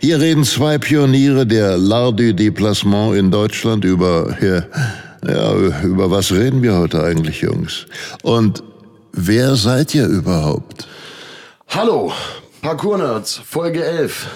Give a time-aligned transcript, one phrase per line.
[0.00, 4.64] Hier reden zwei Pioniere der L'Art du Déplacement in Deutschland über, ja,
[5.26, 7.86] ja, über was reden wir heute eigentlich, Jungs?
[8.22, 8.62] Und
[9.12, 10.86] wer seid ihr überhaupt?
[11.68, 12.12] Hallo,
[12.60, 14.26] Parkour Nerds, Folge 11.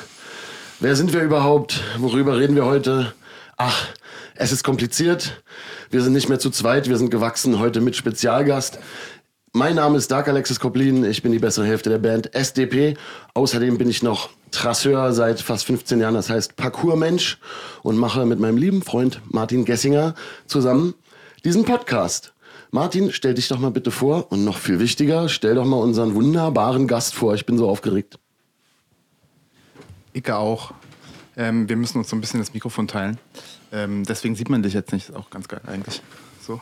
[0.81, 1.83] Wer sind wir überhaupt?
[1.98, 3.12] Worüber reden wir heute?
[3.59, 3.89] Ach,
[4.37, 5.43] es ist kompliziert.
[5.91, 8.79] Wir sind nicht mehr zu zweit, wir sind gewachsen heute mit Spezialgast.
[9.56, 12.95] Mein Name ist Dark Alexis Koplin, ich bin die bessere Hälfte der Band SDP.
[13.33, 17.39] Außerdem bin ich noch Trasseur seit fast 15 Jahren, das heißt Parkour-Mensch
[17.83, 20.14] und mache mit meinem lieben Freund Martin Gessinger
[20.47, 20.92] zusammen
[21.42, 22.34] diesen Podcast.
[22.70, 26.14] Martin, stell dich doch mal bitte vor und noch viel wichtiger, stell doch mal unseren
[26.14, 27.34] wunderbaren Gast vor.
[27.34, 28.19] Ich bin so aufgeregt.
[30.12, 30.75] Icke auch.
[31.34, 33.16] Ähm, wir müssen uns so ein bisschen das Mikrofon teilen.
[33.72, 35.09] Ähm, deswegen sieht man dich jetzt nicht.
[35.09, 36.03] Ist auch ganz geil eigentlich.
[36.42, 36.61] So.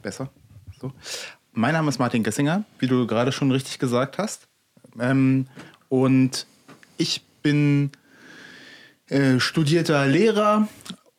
[0.00, 0.30] Besser.
[0.80, 0.90] So.
[1.56, 4.48] Mein Name ist Martin Gessinger, wie du gerade schon richtig gesagt hast.
[4.98, 5.46] Ähm,
[5.88, 6.48] und
[6.96, 7.92] ich bin
[9.08, 10.66] äh, studierter Lehrer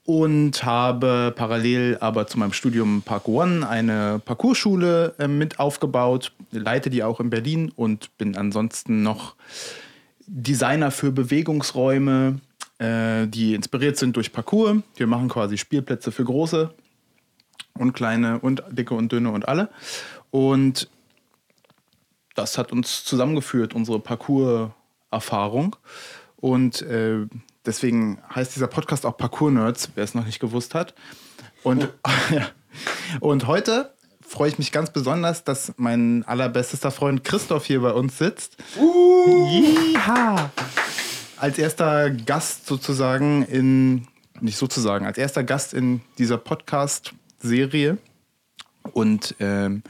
[0.04, 6.90] und habe parallel aber zu meinem Studium Park One eine Parcourschule äh, mit aufgebaut, leite
[6.90, 9.36] die auch in Berlin und bin ansonsten noch
[10.28, 12.42] Designer für Bewegungsräume,
[12.80, 14.82] äh, die inspiriert sind durch Parcours.
[14.98, 16.74] Wir machen quasi Spielplätze für große
[17.78, 19.70] und kleine und dicke und dünne und alle.
[20.36, 20.90] Und
[22.36, 25.78] das hat uns zusammengeführt, unsere Parcours-Erfahrung.
[26.36, 27.26] Und äh,
[27.66, 30.94] deswegen heißt dieser Podcast auch Parcours Nerds, wer es noch nicht gewusst hat.
[31.64, 31.88] Und,
[32.32, 32.50] ja.
[33.22, 38.18] und heute freue ich mich ganz besonders, dass mein allerbestester Freund Christoph hier bei uns
[38.18, 38.58] sitzt.
[38.78, 39.48] Uh.
[39.94, 40.52] Yeah.
[41.38, 44.06] Als erster Gast sozusagen in,
[44.42, 48.00] nicht sozusagen, als erster Gast in dieser Podcast-Serie.
[48.92, 49.82] Und ähm,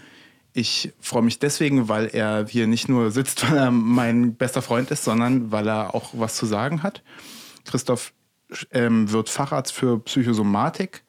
[0.58, 4.90] ich freue mich deswegen, weil er hier nicht nur sitzt, weil er mein bester Freund
[4.90, 7.04] ist, sondern weil er auch was zu sagen hat.
[7.66, 8.14] Christoph
[8.72, 11.04] ähm, wird Facharzt für Psychosomatik,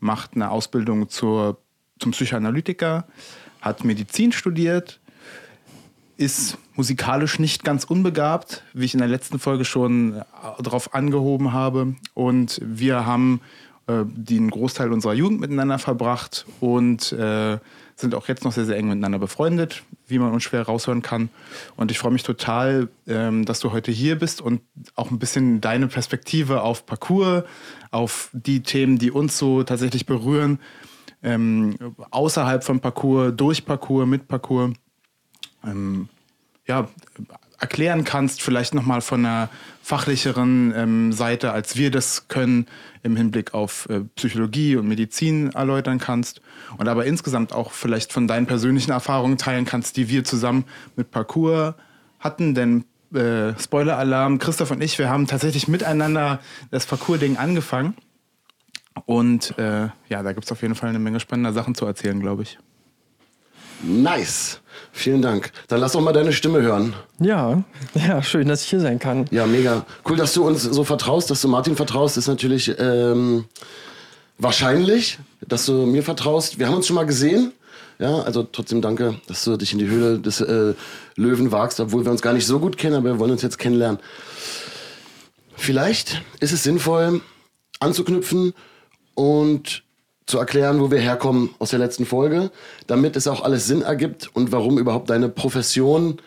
[0.00, 1.58] macht eine Ausbildung zur,
[2.00, 3.06] zum Psychoanalytiker,
[3.60, 5.00] hat Medizin studiert,
[6.16, 10.22] ist musikalisch nicht ganz unbegabt, wie ich in der letzten Folge schon äh,
[10.60, 11.94] darauf angehoben habe.
[12.14, 13.42] Und wir haben
[13.86, 17.58] äh, den Großteil unserer Jugend miteinander verbracht und äh,
[18.00, 21.30] sind auch jetzt noch sehr, sehr eng miteinander befreundet, wie man uns schwer raushören kann.
[21.76, 24.60] Und ich freue mich total, ähm, dass du heute hier bist und
[24.94, 27.44] auch ein bisschen deine Perspektive auf Parcours,
[27.90, 30.60] auf die Themen, die uns so tatsächlich berühren,
[31.22, 31.76] ähm,
[32.10, 34.72] außerhalb von Parcours, durch Parcours, mit Parcours,
[35.64, 36.08] ähm,
[36.66, 36.88] ja,
[37.60, 39.48] erklären kannst, vielleicht nochmal von einer
[39.82, 42.66] fachlicheren ähm, Seite, als wir das können,
[43.02, 46.40] im Hinblick auf äh, Psychologie und Medizin erläutern kannst
[46.76, 50.64] und aber insgesamt auch vielleicht von deinen persönlichen Erfahrungen teilen kannst, die wir zusammen
[50.94, 51.74] mit Parcours
[52.20, 57.94] hatten, denn äh, Spoiler-Alarm, Christoph und ich, wir haben tatsächlich miteinander das Parcours-Ding angefangen
[59.06, 62.20] und äh, ja, da gibt es auf jeden Fall eine Menge spannender Sachen zu erzählen,
[62.20, 62.58] glaube ich.
[63.82, 64.60] Nice.
[64.92, 65.52] Vielen Dank.
[65.68, 66.94] Dann lass doch mal deine Stimme hören.
[67.20, 67.62] Ja,
[67.94, 69.26] ja, schön, dass ich hier sein kann.
[69.30, 69.84] Ja, mega.
[70.08, 73.44] Cool, dass du uns so vertraust, dass du Martin vertraust, ist natürlich ähm,
[74.38, 76.58] wahrscheinlich, dass du mir vertraust.
[76.58, 77.52] Wir haben uns schon mal gesehen.
[77.98, 80.74] Ja, also trotzdem danke, dass du dich in die Höhle des äh,
[81.16, 83.58] Löwen wagst, obwohl wir uns gar nicht so gut kennen, aber wir wollen uns jetzt
[83.58, 83.98] kennenlernen.
[85.56, 87.20] Vielleicht ist es sinnvoll,
[87.80, 88.54] anzuknüpfen
[89.14, 89.82] und
[90.28, 92.50] zu erklären, wo wir herkommen aus der letzten Folge,
[92.86, 96.20] damit es auch alles Sinn ergibt und warum überhaupt deine Profession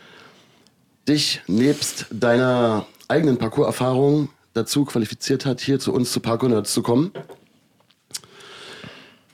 [1.07, 7.11] dich nebst deiner eigenen Parcours-Erfahrung dazu qualifiziert hat, hier zu uns zu Parkour zu kommen.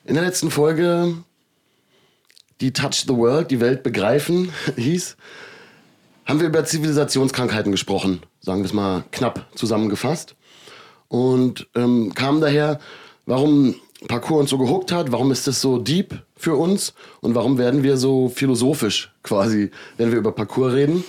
[0.04, 1.16] In der letzten Folge,
[2.60, 5.16] die Touch the World, die Welt begreifen, hieß,
[6.26, 10.36] haben wir über Zivilisationskrankheiten gesprochen, sagen wir es mal knapp zusammengefasst.
[11.08, 12.82] Und ähm, kamen daher,
[13.26, 13.76] warum
[14.08, 17.82] Parcours uns so gehuckt hat, warum ist das so deep für uns und warum werden
[17.82, 21.04] wir so philosophisch quasi, wenn wir über Parcours reden.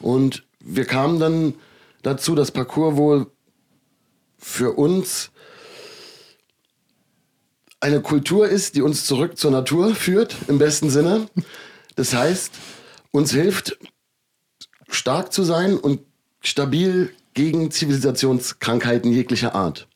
[0.00, 1.54] Und wir kamen dann
[2.02, 3.26] dazu, dass Parcours wohl
[4.38, 5.30] für uns
[7.80, 11.26] eine Kultur ist, die uns zurück zur Natur führt, im besten Sinne.
[11.96, 12.52] Das heißt,
[13.10, 13.76] uns hilft,
[14.88, 16.00] stark zu sein und
[16.40, 19.88] stabil gegen Zivilisationskrankheiten jeglicher Art.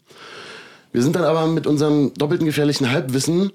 [0.92, 3.52] Wir sind dann aber mit unserem doppelten gefährlichen Halbwissen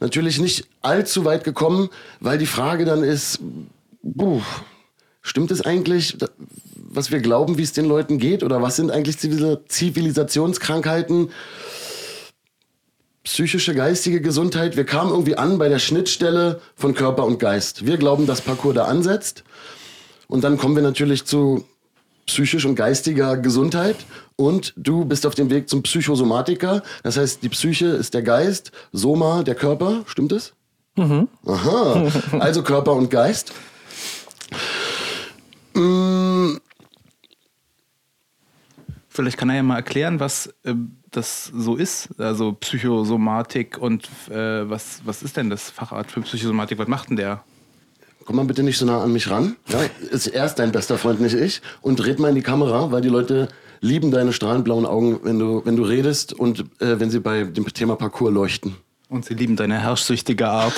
[0.00, 1.88] natürlich nicht allzu weit gekommen,
[2.20, 3.40] weil die Frage dann ist,
[4.02, 4.42] puh,
[5.22, 6.16] stimmt es eigentlich,
[6.74, 8.42] was wir glauben, wie es den Leuten geht?
[8.42, 11.30] Oder was sind eigentlich Zivilisationskrankheiten?
[13.24, 14.76] Psychische, geistige Gesundheit.
[14.76, 17.84] Wir kamen irgendwie an bei der Schnittstelle von Körper und Geist.
[17.84, 19.42] Wir glauben, dass Parcours da ansetzt.
[20.28, 21.64] Und dann kommen wir natürlich zu
[22.26, 23.96] psychisch und geistiger Gesundheit
[24.36, 26.82] und du bist auf dem Weg zum Psychosomatiker.
[27.02, 30.52] Das heißt, die Psyche ist der Geist, Soma der Körper, stimmt es?
[30.96, 31.28] Mhm.
[31.46, 33.52] Aha, also Körper und Geist.
[35.74, 36.56] Mm.
[39.08, 40.74] Vielleicht kann er ja mal erklären, was äh,
[41.10, 46.78] das so ist, also Psychosomatik und äh, was, was ist denn das Fachart für Psychosomatik?
[46.78, 47.42] Was macht denn der?
[48.26, 49.56] Komm mal bitte nicht so nah an mich ran.
[49.68, 49.80] Ja,
[50.10, 51.62] ist erst dein bester Freund, nicht ich.
[51.80, 53.48] Und red mal in die Kamera, weil die Leute
[53.80, 57.44] lieben deine strahlend blauen Augen, wenn du, wenn du redest und äh, wenn sie bei
[57.44, 58.76] dem Thema Parcours leuchten.
[59.08, 60.74] Und sie lieben deine herrschsüchtige Art.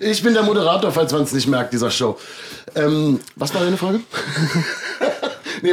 [0.00, 2.18] ich bin der Moderator, falls man es nicht merkt, dieser Show.
[2.74, 4.00] Ähm, was war deine Frage?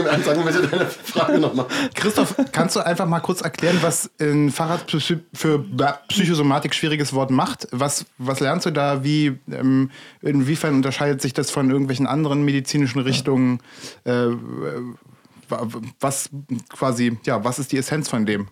[0.01, 1.65] nee, sag mal bitte deine Frage nochmal.
[1.93, 4.89] Christoph, kannst du einfach mal kurz erklären, was ein Fahrrad
[5.33, 5.65] für
[6.07, 7.67] Psychosomatik schwieriges Wort macht?
[7.71, 9.03] Was, was lernst du da?
[9.03, 9.91] Wie, ähm,
[10.21, 13.59] inwiefern unterscheidet sich das von irgendwelchen anderen medizinischen Richtungen?
[14.03, 14.27] Äh,
[15.99, 16.29] was
[16.69, 18.47] quasi, ja, was ist die Essenz von dem?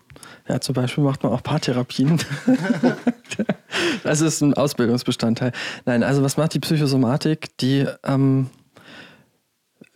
[0.48, 2.20] Ja, zum Beispiel macht man auch Paartherapien.
[4.04, 5.52] das ist ein Ausbildungsbestandteil.
[5.84, 7.56] Nein, also was macht die Psychosomatik?
[7.58, 8.48] Die ähm,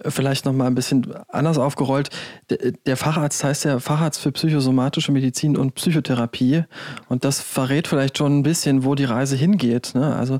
[0.04, 2.10] vielleicht noch mal ein bisschen anders aufgerollt.
[2.87, 6.64] Der Facharzt heißt ja Facharzt für psychosomatische Medizin und Psychotherapie
[7.08, 9.94] und das verrät vielleicht schon ein bisschen, wo die Reise hingeht.
[9.94, 10.14] Ne?
[10.14, 10.38] Also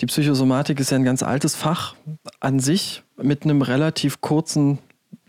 [0.00, 1.94] die Psychosomatik ist ja ein ganz altes Fach
[2.40, 4.78] an sich mit einem relativ kurzen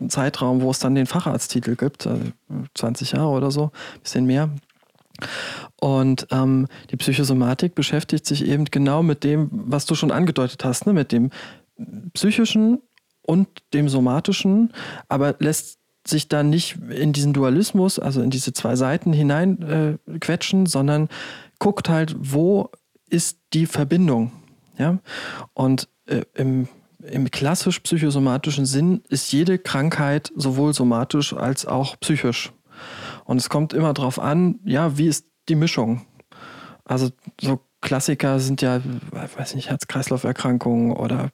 [0.08, 2.22] Zeitraum, wo es dann den Facharzttitel gibt, also
[2.74, 4.50] 20 Jahre oder so, ein bisschen mehr.
[5.80, 10.86] Und ähm, die Psychosomatik beschäftigt sich eben genau mit dem, was du schon angedeutet hast,
[10.86, 10.92] ne?
[10.92, 11.30] mit dem
[12.14, 12.80] psychischen
[13.26, 14.72] und dem somatischen,
[15.08, 20.68] aber lässt sich da nicht in diesen Dualismus, also in diese zwei Seiten hineinquetschen, äh,
[20.68, 21.08] sondern
[21.58, 22.70] guckt halt, wo
[23.08, 24.32] ist die Verbindung.
[24.78, 24.98] Ja?
[25.54, 26.68] Und äh, im,
[27.02, 32.52] im klassisch psychosomatischen Sinn ist jede Krankheit sowohl somatisch als auch psychisch.
[33.24, 36.02] Und es kommt immer darauf an, ja, wie ist die Mischung?
[36.84, 37.10] Also
[37.40, 38.80] so Klassiker sind ja,
[39.36, 41.30] weiß nicht, Herz-Kreislauf-Erkrankungen oder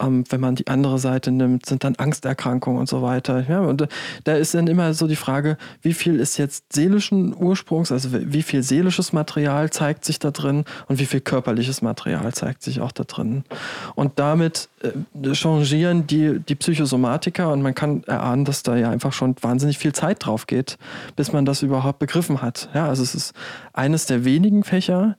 [0.00, 3.44] ähm, wenn man die andere Seite nimmt, sind dann Angsterkrankungen und so weiter.
[3.48, 3.88] Ja, und äh,
[4.24, 8.42] da ist dann immer so die Frage, wie viel ist jetzt seelischen Ursprungs, also wie
[8.42, 12.92] viel seelisches Material zeigt sich da drin und wie viel körperliches Material zeigt sich auch
[12.92, 13.44] da drin.
[13.94, 19.12] Und damit äh, changieren die, die Psychosomatiker und man kann erahnen, dass da ja einfach
[19.12, 20.78] schon wahnsinnig viel Zeit drauf geht,
[21.16, 22.68] bis man das überhaupt begriffen hat.
[22.74, 23.34] Ja, also es ist
[23.72, 25.16] eines der wenigen Fächer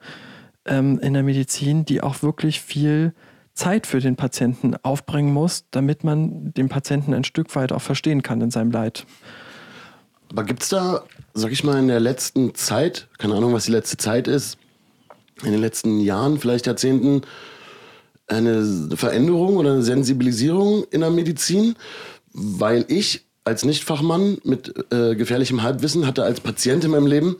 [0.65, 3.13] ähm, in der Medizin, die auch wirklich viel
[3.57, 8.23] Zeit für den Patienten aufbringen muss, damit man den Patienten ein Stück weit auch verstehen
[8.23, 9.05] kann in seinem Leid.
[10.31, 13.71] Aber gibt es da, sag ich mal, in der letzten Zeit, keine Ahnung, was die
[13.71, 14.57] letzte Zeit ist,
[15.43, 17.21] in den letzten Jahren, vielleicht Jahrzehnten,
[18.27, 21.75] eine Veränderung oder eine Sensibilisierung in der Medizin?
[22.33, 27.37] Weil ich als Nichtfachmann mit äh, gefährlichem Halbwissen hatte als Patient in meinem Leben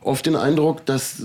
[0.00, 1.22] oft den Eindruck, dass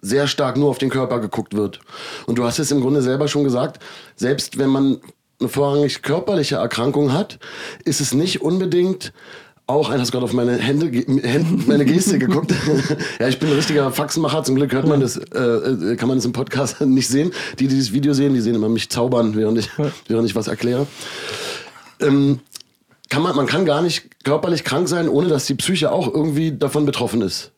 [0.00, 1.80] sehr stark nur auf den Körper geguckt wird.
[2.26, 3.82] Und du hast es im Grunde selber schon gesagt,
[4.16, 5.00] selbst wenn man
[5.40, 7.38] eine vorrangig körperliche Erkrankung hat,
[7.84, 9.12] ist es nicht unbedingt
[9.70, 12.52] auch, hast du gerade auf meine Hände, Hände meine Geste geguckt.
[13.20, 14.42] ja, ich bin ein richtiger Faxenmacher.
[14.42, 17.30] Zum Glück hört man das, äh, äh, kann man das im Podcast nicht sehen.
[17.52, 19.70] Die, die dieses Video sehen, die sehen immer mich zaubern, während ich,
[20.08, 20.88] während ich was erkläre.
[22.00, 22.40] Ähm,
[23.10, 26.50] kann man, man kann gar nicht körperlich krank sein, ohne dass die Psyche auch irgendwie
[26.50, 27.52] davon betroffen ist.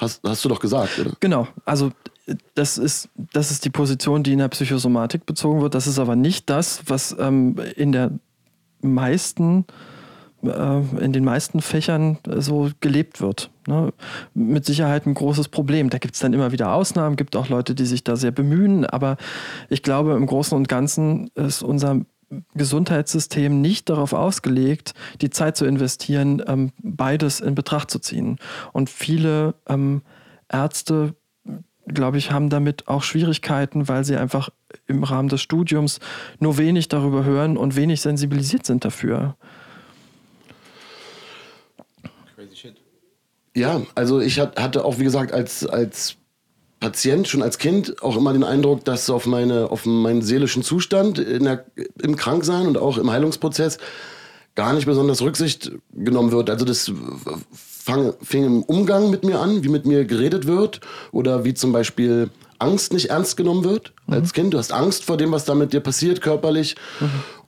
[0.00, 1.12] Hast, hast du doch gesagt, oder?
[1.20, 1.48] Genau.
[1.64, 1.92] Also
[2.54, 5.74] das ist, das ist die Position, die in der Psychosomatik bezogen wird.
[5.74, 8.10] Das ist aber nicht das, was ähm, in der
[8.80, 9.64] meisten
[10.42, 13.50] äh, in den meisten Fächern so gelebt wird.
[13.66, 13.92] Ne?
[14.34, 15.90] Mit Sicherheit ein großes Problem.
[15.90, 18.84] Da gibt es dann immer wieder Ausnahmen, gibt auch Leute, die sich da sehr bemühen,
[18.84, 19.16] aber
[19.70, 22.00] ich glaube, im Großen und Ganzen ist unser
[22.54, 28.38] Gesundheitssystem nicht darauf ausgelegt, die Zeit zu investieren, ähm, beides in Betracht zu ziehen.
[28.72, 30.02] Und viele ähm,
[30.48, 31.14] Ärzte,
[31.86, 34.50] glaube ich, haben damit auch Schwierigkeiten, weil sie einfach
[34.86, 36.00] im Rahmen des Studiums
[36.40, 39.36] nur wenig darüber hören und wenig sensibilisiert sind dafür.
[42.34, 42.76] Crazy shit.
[43.54, 46.16] Ja, also ich hatte auch, wie gesagt, als, als
[46.80, 51.18] Patient schon als Kind auch immer den Eindruck, dass auf, meine, auf meinen seelischen Zustand
[51.18, 51.64] der,
[52.02, 53.78] im Kranksein und auch im Heilungsprozess
[54.54, 56.50] gar nicht besonders Rücksicht genommen wird.
[56.50, 56.90] Also das
[57.52, 60.80] fang, fing im Umgang mit mir an, wie mit mir geredet wird
[61.12, 64.54] oder wie zum Beispiel Angst nicht ernst genommen wird als Kind.
[64.54, 66.74] Du hast Angst vor dem, was da mit dir passiert, körperlich.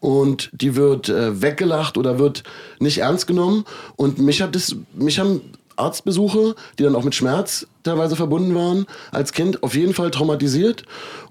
[0.00, 2.42] Und die wird äh, weggelacht oder wird
[2.78, 3.64] nicht ernst genommen.
[3.96, 5.40] Und mich hat das, mich haben
[5.76, 10.84] Arztbesuche, die dann auch mit Schmerz teilweise verbunden waren, als Kind auf jeden Fall traumatisiert.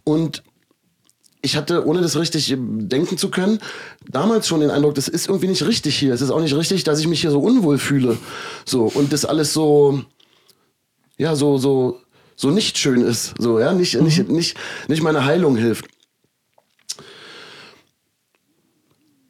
[0.03, 0.43] Und
[1.41, 3.59] ich hatte, ohne das richtig denken zu können,
[4.09, 6.13] damals schon den Eindruck, das ist irgendwie nicht richtig hier.
[6.13, 8.17] Es ist auch nicht richtig, dass ich mich hier so unwohl fühle.
[8.65, 10.03] So, und das alles so,
[11.17, 11.99] ja, so, so,
[12.35, 13.33] so nicht schön ist.
[13.39, 15.85] So, ja, nicht, nicht, nicht, nicht meine Heilung hilft.
[15.85, 15.95] Wenn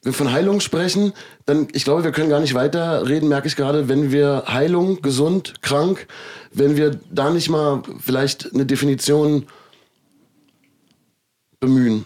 [0.04, 1.14] wir von Heilung sprechen,
[1.46, 5.02] dann, ich glaube, wir können gar nicht weiter reden, merke ich gerade, wenn wir Heilung,
[5.02, 6.08] gesund, krank,
[6.52, 9.48] wenn wir da nicht mal vielleicht eine Definition
[11.60, 12.06] bemühen.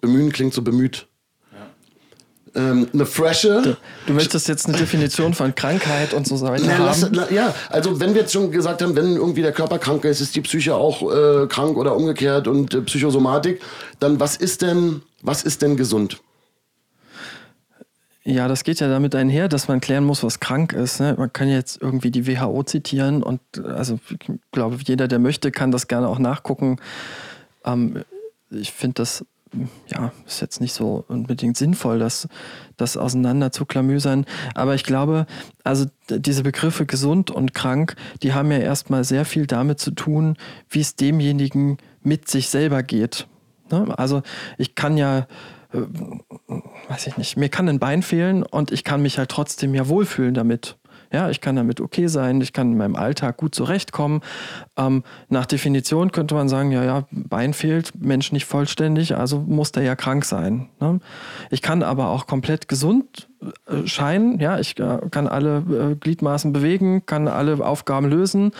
[0.00, 1.06] Bemühen klingt so bemüht.
[2.54, 3.78] Ähm, eine frische.
[4.06, 6.84] Du möchtest jetzt eine Definition von Krankheit und so weiter Nee, haben.
[6.84, 10.04] lass, la, ja, also wenn wir jetzt schon gesagt haben, wenn irgendwie der Körper krank
[10.04, 13.62] ist, ist die Psyche auch äh, krank oder umgekehrt und äh, Psychosomatik,
[14.00, 16.20] dann was ist denn, was ist denn gesund?
[18.24, 21.00] Ja, das geht ja damit einher, dass man klären muss, was krank ist.
[21.00, 21.14] Ne?
[21.18, 25.72] Man kann jetzt irgendwie die WHO zitieren und also ich glaube, jeder, der möchte, kann
[25.72, 26.76] das gerne auch nachgucken.
[27.64, 28.04] Ähm,
[28.50, 29.24] ich finde das
[29.86, 32.28] ja, ist jetzt nicht so unbedingt sinnvoll, das,
[32.76, 34.24] das auseinander zu klamüsern.
[34.54, 35.26] Aber ich glaube,
[35.64, 40.36] also diese Begriffe gesund und krank, die haben ja erstmal sehr viel damit zu tun,
[40.70, 43.26] wie es demjenigen mit sich selber geht.
[43.70, 43.98] Ne?
[43.98, 44.22] Also
[44.58, 45.26] ich kann ja,
[45.72, 49.88] weiß ich nicht, mir kann ein Bein fehlen und ich kann mich halt trotzdem ja
[49.88, 50.76] wohlfühlen damit.
[51.12, 54.22] Ja, ich kann damit okay sein, ich kann in meinem Alltag gut zurechtkommen.
[54.78, 59.72] Ähm, nach Definition könnte man sagen, ja, ja, Bein fehlt, Mensch nicht vollständig, also muss
[59.72, 60.70] der ja krank sein.
[60.80, 61.00] Ne?
[61.50, 63.28] Ich kann aber auch komplett gesund
[63.66, 65.58] äh, scheinen, ja, ich äh, kann alle
[65.92, 68.52] äh, Gliedmaßen bewegen, kann alle Aufgaben lösen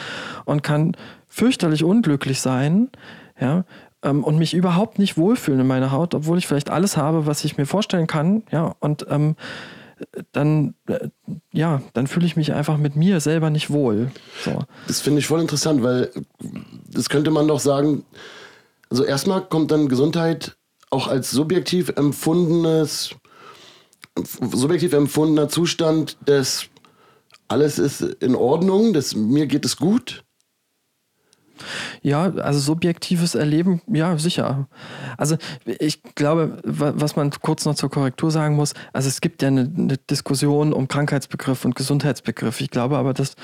[0.44, 0.94] und kann
[1.28, 2.90] fürchterlich unglücklich sein,
[3.40, 3.64] ja,
[4.02, 7.44] ähm, und mich überhaupt nicht wohlfühlen in meiner Haut, obwohl ich vielleicht alles habe, was
[7.44, 9.36] ich mir vorstellen kann, ja, und ähm,
[10.32, 11.08] dann, äh,
[11.52, 14.10] ja, dann fühle ich mich einfach mit mir selber nicht wohl.
[14.44, 14.64] So.
[14.86, 16.10] Das finde ich voll interessant, weil
[16.88, 18.04] das könnte man doch sagen,
[18.90, 20.56] also erstmal kommt dann Gesundheit
[20.90, 23.14] auch als subjektiv empfundenes,
[24.52, 26.66] subjektiv empfundener Zustand des
[27.48, 30.24] alles ist in Ordnung, des mir geht es gut.
[32.02, 34.68] Ja, also subjektives Erleben, ja, sicher.
[35.16, 39.42] Also ich glaube, wa- was man kurz noch zur Korrektur sagen muss, also es gibt
[39.42, 42.60] ja eine, eine Diskussion um Krankheitsbegriff und Gesundheitsbegriff.
[42.60, 43.36] Ich glaube aber, dass,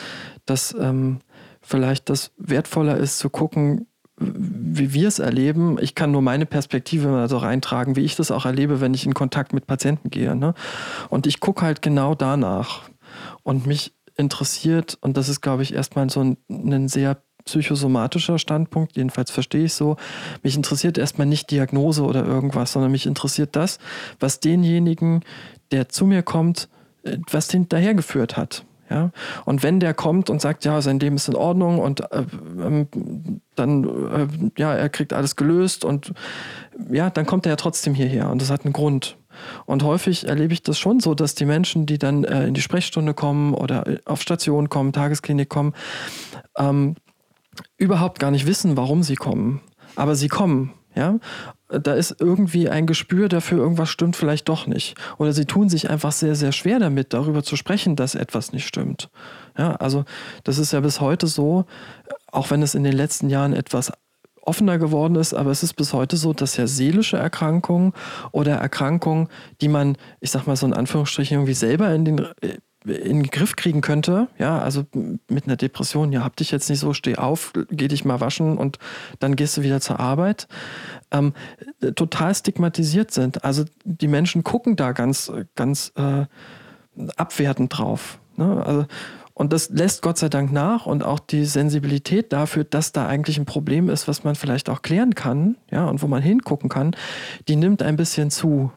[0.46, 1.18] dass ähm,
[1.62, 3.86] vielleicht das wertvoller ist zu gucken,
[4.20, 5.76] wie wir es erleben.
[5.80, 9.06] Ich kann nur meine Perspektive mal so reintragen, wie ich das auch erlebe, wenn ich
[9.06, 10.34] in Kontakt mit Patienten gehe.
[10.34, 10.54] Ne?
[11.08, 12.82] Und ich gucke halt genau danach.
[13.44, 18.96] Und mich interessiert, und das ist, glaube ich, erstmal so ein, ein sehr psychosomatischer Standpunkt,
[18.96, 19.96] jedenfalls verstehe ich so,
[20.42, 23.78] mich interessiert erstmal nicht Diagnose oder irgendwas, sondern mich interessiert das,
[24.20, 25.24] was denjenigen,
[25.70, 26.68] der zu mir kommt,
[27.04, 28.64] äh, was den dahergeführt hat.
[28.90, 29.10] Ja?
[29.44, 32.24] Und wenn der kommt und sagt, ja, sein Leben ist in Ordnung und äh,
[32.60, 34.26] ähm, dann, äh,
[34.58, 36.12] ja, er kriegt alles gelöst und
[36.90, 39.16] ja, dann kommt er ja trotzdem hierher und das hat einen Grund.
[39.66, 42.60] Und häufig erlebe ich das schon so, dass die Menschen, die dann äh, in die
[42.60, 45.74] Sprechstunde kommen oder äh, auf Station kommen, Tagesklinik kommen,
[46.56, 46.96] ähm,
[47.76, 49.60] überhaupt gar nicht wissen, warum sie kommen.
[49.96, 51.18] Aber sie kommen, ja.
[51.68, 54.96] Da ist irgendwie ein Gespür dafür, irgendwas stimmt vielleicht doch nicht.
[55.18, 58.66] Oder sie tun sich einfach sehr, sehr schwer damit, darüber zu sprechen, dass etwas nicht
[58.66, 59.10] stimmt.
[59.56, 60.04] Ja, also
[60.44, 61.66] das ist ja bis heute so,
[62.32, 63.92] auch wenn es in den letzten Jahren etwas
[64.48, 67.92] offener geworden ist, aber es ist bis heute so, dass ja seelische Erkrankungen
[68.32, 69.28] oder Erkrankungen,
[69.60, 72.26] die man, ich sag mal so in Anführungsstrichen, irgendwie selber in den
[72.88, 74.84] in den Griff kriegen könnte, ja, also
[75.28, 78.58] mit einer Depression, ja, hab dich jetzt nicht so, steh auf, geh dich mal waschen
[78.58, 78.78] und
[79.18, 80.48] dann gehst du wieder zur Arbeit,
[81.10, 81.32] ähm,
[81.94, 83.44] total stigmatisiert sind.
[83.44, 86.26] Also die Menschen gucken da ganz, ganz äh,
[87.16, 88.18] abwertend drauf.
[88.36, 88.64] Ne?
[88.64, 88.86] Also,
[89.34, 93.38] und das lässt Gott sei Dank nach und auch die Sensibilität dafür, dass da eigentlich
[93.38, 96.96] ein Problem ist, was man vielleicht auch klären kann, ja, und wo man hingucken kann,
[97.46, 98.72] die nimmt ein bisschen zu.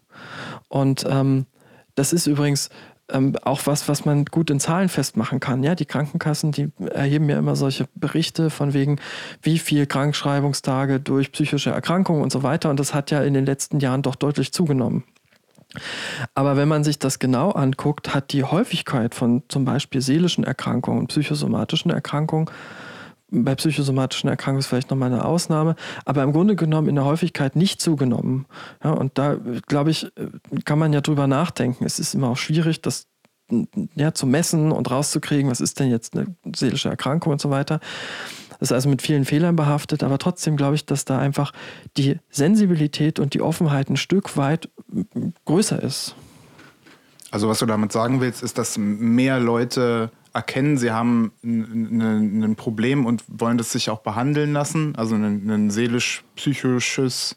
[0.69, 1.47] Und ähm,
[1.95, 2.69] das ist übrigens
[3.13, 5.63] ähm, auch was, was man gut in Zahlen festmachen kann.
[5.63, 8.99] Ja, die Krankenkassen, die erheben ja immer solche Berichte von wegen,
[9.41, 12.69] wie viel Krankschreibungstage durch psychische Erkrankungen und so weiter.
[12.69, 15.03] Und das hat ja in den letzten Jahren doch deutlich zugenommen.
[16.35, 21.07] Aber wenn man sich das genau anguckt, hat die Häufigkeit von zum Beispiel seelischen Erkrankungen,
[21.07, 22.49] psychosomatischen Erkrankungen
[23.31, 27.55] bei psychosomatischen Erkrankungen ist vielleicht nochmal eine Ausnahme, aber im Grunde genommen in der Häufigkeit
[27.55, 28.45] nicht zugenommen.
[28.83, 30.11] Ja, und da, glaube ich,
[30.65, 31.85] kann man ja drüber nachdenken.
[31.85, 33.07] Es ist immer auch schwierig, das
[33.95, 37.79] ja, zu messen und rauszukriegen, was ist denn jetzt eine seelische Erkrankung und so weiter.
[38.59, 41.51] Das ist also mit vielen Fehlern behaftet, aber trotzdem glaube ich, dass da einfach
[41.97, 44.69] die Sensibilität und die Offenheit ein Stück weit
[45.45, 46.15] größer ist.
[47.31, 52.55] Also was du damit sagen willst, ist, dass mehr Leute erkennen, sie haben ein, ein
[52.55, 57.35] Problem und wollen das sich auch behandeln lassen, also ein, ein seelisch-psychisches,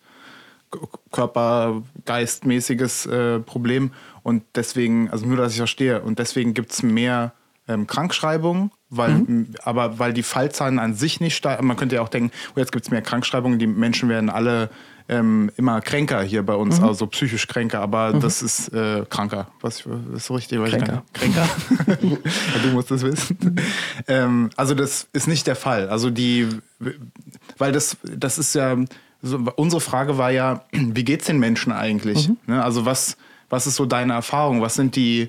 [1.12, 7.32] körper-geistmäßiges äh, Problem und deswegen, also nur, dass ich verstehe, und deswegen gibt es mehr
[7.68, 9.54] ähm, Krankschreibungen, weil, mhm.
[9.62, 11.66] aber weil die Fallzahlen an sich nicht steigen.
[11.66, 14.70] Man könnte ja auch denken, oh, jetzt gibt es mehr Krankschreibungen, die Menschen werden alle
[15.08, 16.86] ähm, immer kränker hier bei uns, mhm.
[16.86, 18.20] also psychisch kränker, aber mhm.
[18.20, 19.48] das ist äh, kranker.
[19.60, 19.84] Was
[20.14, 20.58] ist so richtig?
[20.58, 21.02] Kränker.
[21.12, 21.48] kränker.
[22.62, 23.60] du musst das wissen.
[24.08, 25.88] ähm, also das ist nicht der Fall.
[25.88, 26.48] Also die,
[27.58, 28.76] weil das, das ist ja,
[29.20, 32.28] so, unsere Frage war ja, wie geht es den Menschen eigentlich?
[32.28, 32.36] Mhm.
[32.46, 32.64] Ne?
[32.64, 33.18] Also was,
[33.50, 34.62] was ist so deine Erfahrung?
[34.62, 35.28] Was sind die,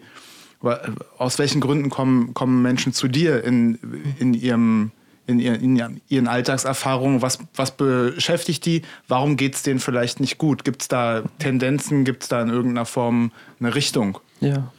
[1.18, 3.78] aus welchen Gründen kommen, kommen Menschen zu dir in,
[4.20, 4.92] in ihrem
[5.28, 10.64] in, in, ihren Alltagserfahrungen, was, was beschäftigt die, warum geht es denen vielleicht nicht gut?
[10.64, 14.20] Gibt es da Tendenzen, gibt es da in irgendeiner Form eine Richtung?
[14.40, 14.72] Ja.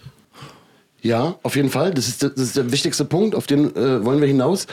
[1.02, 1.92] Ja, auf jeden Fall.
[1.94, 4.66] Das ist, das ist der wichtigste Punkt, auf den äh, wollen wir hinaus.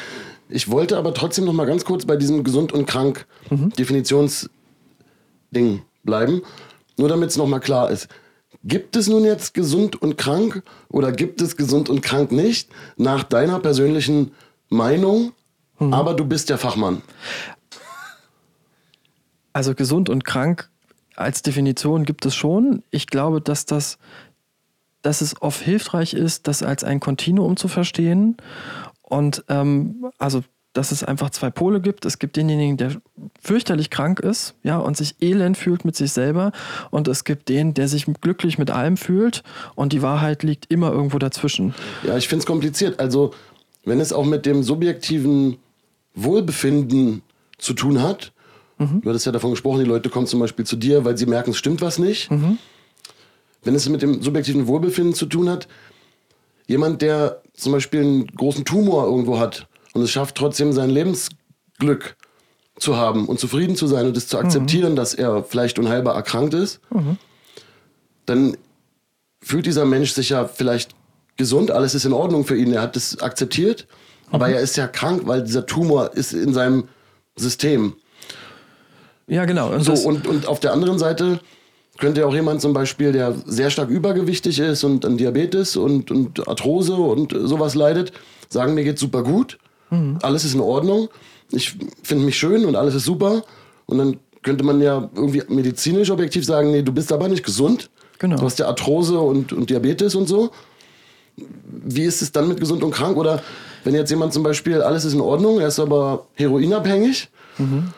[0.50, 3.70] Ich wollte aber trotzdem noch mal ganz kurz bei diesem gesund und krank mhm.
[3.72, 4.50] Definitionsding
[6.04, 6.42] bleiben,
[6.98, 8.08] nur damit es noch mal klar ist.
[8.64, 12.70] Gibt es nun jetzt gesund und krank oder gibt es gesund und krank nicht?
[12.98, 14.32] Nach deiner persönlichen
[14.70, 15.34] Meinung,
[15.80, 15.94] mhm.
[15.94, 17.02] aber du bist der Fachmann.
[19.54, 20.70] Also gesund und krank
[21.16, 22.84] als Definition gibt es schon.
[22.90, 24.00] Ich glaube, dass das
[25.04, 28.38] dass es oft hilfreich ist, das als ein Kontinuum zu verstehen.
[29.02, 32.04] Und ähm, also dass es einfach zwei Pole gibt.
[32.04, 32.96] Es gibt denjenigen, der
[33.40, 36.52] fürchterlich krank ist, ja, und sich elend fühlt mit sich selber.
[36.90, 39.44] Und es gibt den, der sich glücklich mit allem fühlt.
[39.76, 41.76] Und die Wahrheit liegt immer irgendwo dazwischen.
[42.02, 43.00] Ja, ich finde es kompliziert.
[43.00, 43.36] Also,
[43.86, 45.58] wenn es auch mit dem subjektiven
[46.16, 47.22] Wohlbefinden
[47.58, 48.32] zu tun hat,
[48.78, 49.02] mhm.
[49.02, 51.52] du hattest ja davon gesprochen, die Leute kommen zum Beispiel zu dir, weil sie merken,
[51.52, 52.32] es stimmt was nicht.
[52.32, 52.58] Mhm.
[53.64, 55.68] Wenn es mit dem subjektiven Wohlbefinden zu tun hat,
[56.68, 62.16] jemand, der zum Beispiel einen großen Tumor irgendwo hat, und es schafft trotzdem sein Lebensglück
[62.78, 64.96] zu haben und zufrieden zu sein und es zu akzeptieren, mhm.
[64.96, 67.18] dass er vielleicht unheilbar erkrankt ist, mhm.
[68.26, 68.58] dann
[69.42, 70.96] fühlt dieser Mensch sich ja vielleicht
[71.38, 73.88] gesund, alles ist in Ordnung für ihn, er hat es akzeptiert,
[74.28, 74.36] mhm.
[74.36, 76.86] aber er ist ja krank, weil dieser Tumor ist in seinem
[77.36, 77.94] System.
[79.28, 79.70] Ja, genau.
[79.70, 81.40] Und, so, und, und auf der anderen Seite
[81.98, 86.12] könnte ja auch jemand zum Beispiel, der sehr stark übergewichtig ist und an Diabetes und,
[86.12, 88.12] und Arthrose und sowas leidet,
[88.50, 89.58] sagen, mir geht's super gut.
[89.90, 90.18] Mhm.
[90.22, 91.10] Alles ist in Ordnung.
[91.52, 93.44] Ich finde mich schön und alles ist super.
[93.86, 97.90] Und dann könnte man ja irgendwie medizinisch objektiv sagen, nee, du bist aber nicht gesund.
[98.20, 98.38] Genau.
[98.38, 100.52] Du hast ja Arthrose und, und Diabetes und so.
[101.36, 103.18] Wie ist es dann mit gesund und krank?
[103.18, 103.42] Oder
[103.84, 107.90] wenn jetzt jemand zum Beispiel, alles ist in Ordnung, er ist aber heroinabhängig, mhm.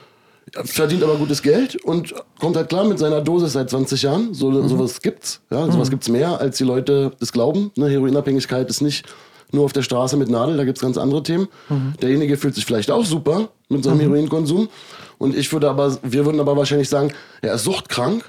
[0.63, 4.34] verdient aber gutes Geld und kommt halt klar mit seiner Dosis seit 20 Jahren.
[4.34, 4.67] So, mhm.
[4.67, 5.41] Sowas gibt's.
[5.52, 5.91] Ja, sowas mhm.
[5.91, 7.71] gibt's mehr, als die Leute das glauben.
[7.76, 9.06] Ne, Heroinabhängigkeit ist nicht
[9.52, 11.48] nur auf der Straße mit Nadel, da gibt es ganz andere Themen.
[11.69, 11.93] Mhm.
[12.02, 14.02] Derjenige fühlt sich vielleicht auch super mit seinem mhm.
[14.02, 14.69] Heroinkonsum.
[15.17, 18.24] Und ich würde aber, wir würden aber wahrscheinlich sagen, er ist suchtkrank.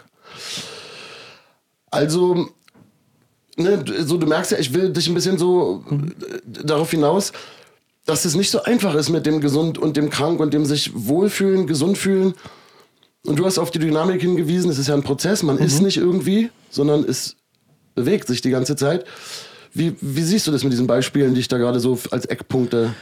[1.91, 2.49] Also,
[3.57, 6.15] ne, so du merkst ja, ich will dich ein bisschen so mhm.
[6.45, 7.33] darauf hinaus,
[8.05, 10.93] dass es nicht so einfach ist mit dem gesund und dem krank und dem sich
[10.95, 12.35] wohlfühlen, gesund fühlen.
[13.27, 15.87] Und du hast auf die Dynamik hingewiesen, es ist ja ein Prozess, man ist mhm.
[15.87, 17.37] nicht irgendwie, sondern es
[17.97, 19.05] bewegt sich die ganze Zeit.
[19.75, 22.95] Wie, wie siehst du das mit diesen Beispielen, die ich da gerade so als Eckpunkte.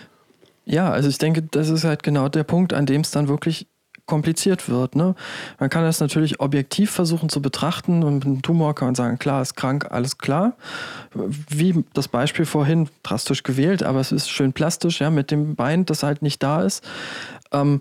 [0.65, 3.69] Ja, also ich denke, das ist halt genau der Punkt, an dem es dann wirklich
[4.07, 4.97] kompliziert wird.
[4.97, 5.15] Ne?
[5.59, 9.19] Man kann das natürlich objektiv versuchen zu betrachten und mit einem Tumor kann man sagen,
[9.19, 10.55] klar, ist krank, alles klar.
[11.15, 15.87] Wie das Beispiel vorhin, drastisch gewählt, aber es ist schön plastisch, ja, mit dem Bein,
[15.87, 16.85] das halt nicht da ist.
[17.53, 17.81] Ähm,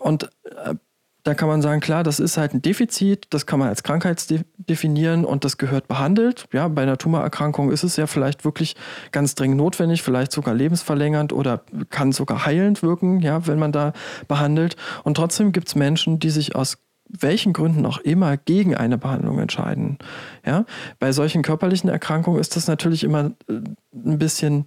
[0.00, 0.24] und
[0.64, 0.74] äh,
[1.24, 4.22] da kann man sagen, klar, das ist halt ein Defizit, das kann man als Krankheit
[4.58, 6.46] definieren und das gehört behandelt.
[6.52, 8.76] Ja, bei einer Tumorerkrankung ist es ja vielleicht wirklich
[9.10, 13.94] ganz dringend notwendig, vielleicht sogar lebensverlängernd oder kann sogar heilend wirken, ja, wenn man da
[14.28, 14.76] behandelt.
[15.02, 19.38] Und trotzdem gibt es Menschen, die sich aus welchen Gründen auch immer gegen eine Behandlung
[19.38, 19.98] entscheiden.
[20.44, 20.64] Ja,
[20.98, 23.60] bei solchen körperlichen Erkrankungen ist das natürlich immer äh,
[23.94, 24.64] ein bisschen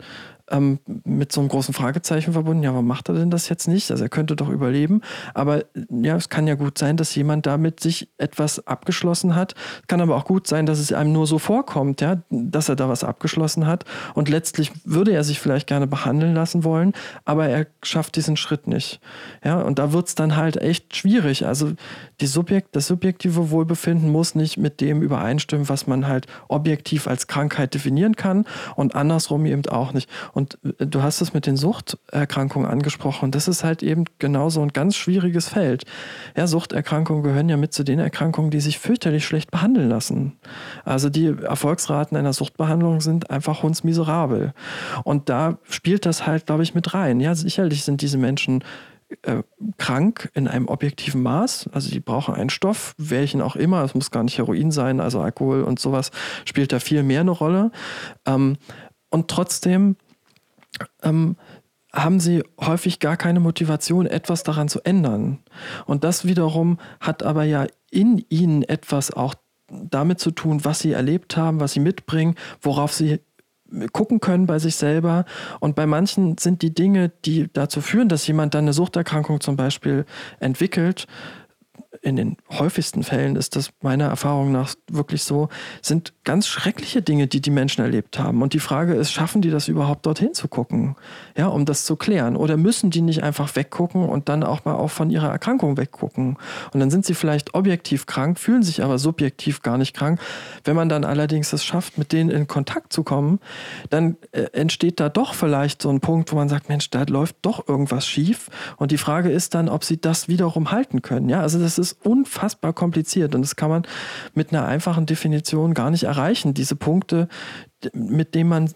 [0.50, 2.64] ähm, mit so einem großen Fragezeichen verbunden.
[2.64, 3.92] Ja, warum macht er denn das jetzt nicht?
[3.92, 5.02] Also er könnte doch überleben.
[5.34, 9.56] Aber ja, es kann ja gut sein, dass jemand damit sich etwas abgeschlossen hat.
[9.88, 12.90] Kann aber auch gut sein, dass es einem nur so vorkommt, ja, dass er da
[12.90, 13.86] was abgeschlossen hat.
[14.14, 16.94] Und letztlich würde er sich vielleicht gerne behandeln lassen wollen,
[17.26, 19.00] aber er schafft diesen Schritt nicht.
[19.44, 21.46] Ja, und da wird es dann halt echt schwierig.
[21.46, 21.74] Also
[22.22, 27.28] die Subjekt, das subjektive Wohlbefinden muss nicht mit dem übereinstimmen, was man halt objektiv als
[27.28, 30.10] Krankheit definieren kann und andersrum eben auch nicht.
[30.38, 33.32] Und äh, du hast es mit den Suchterkrankungen angesprochen.
[33.32, 35.84] Das ist halt eben genauso ein ganz schwieriges Feld.
[36.36, 40.38] Ja, Suchterkrankungen gehören ja mit zu den Erkrankungen, die sich fürchterlich schlecht behandeln lassen.
[40.86, 44.54] Also die Erfolgsraten einer Suchtbehandlung sind einfach hundsmiserabel.
[45.04, 47.20] Und da spielt das halt, glaube ich, mit rein.
[47.20, 48.64] Ja, sicherlich sind diese Menschen
[49.24, 49.42] äh,
[49.78, 51.72] krank in einem objektiven Maß.
[51.74, 53.84] Also die brauchen einen Stoff, welchen auch immer.
[53.84, 56.12] Es muss gar nicht Heroin sein, also Alkohol und sowas
[56.46, 57.72] spielt da viel mehr eine Rolle.
[58.28, 58.58] Ähm,
[59.10, 59.96] und trotzdem
[61.04, 61.36] ähm,
[61.94, 65.40] haben sie häufig gar keine Motivation, etwas daran zu ändern.
[65.86, 69.36] Und das wiederum hat aber ja in ihnen etwas auch
[69.70, 73.20] damit zu tun, was sie erlebt haben, was sie mitbringen, worauf sie
[73.92, 75.26] gucken können bei sich selber.
[75.60, 79.56] Und bei manchen sind die Dinge, die dazu führen, dass jemand dann eine Suchterkrankung zum
[79.58, 80.06] Beispiel
[80.40, 81.08] entwickelt,
[82.08, 85.50] in den häufigsten Fällen ist das meiner Erfahrung nach wirklich so,
[85.82, 88.42] sind ganz schreckliche Dinge, die die Menschen erlebt haben.
[88.42, 90.96] Und die Frage ist, schaffen die das überhaupt dorthin zu gucken,
[91.36, 92.38] ja, um das zu klären?
[92.38, 96.38] Oder müssen die nicht einfach weggucken und dann auch mal auch von ihrer Erkrankung weggucken?
[96.72, 100.22] Und dann sind sie vielleicht objektiv krank, fühlen sich aber subjektiv gar nicht krank.
[100.64, 103.42] Wenn man dann allerdings es schafft, mit denen in Kontakt zu kommen,
[103.90, 107.36] dann äh, entsteht da doch vielleicht so ein Punkt, wo man sagt, Mensch, da läuft
[107.42, 108.50] doch irgendwas schief.
[108.78, 111.28] Und die Frage ist dann, ob sie das wiederum halten können.
[111.28, 113.84] Ja, also das ist unfassbar kompliziert und das kann man
[114.34, 116.54] mit einer einfachen Definition gar nicht erreichen.
[116.54, 117.28] Diese Punkte,
[117.94, 118.72] mit denen man,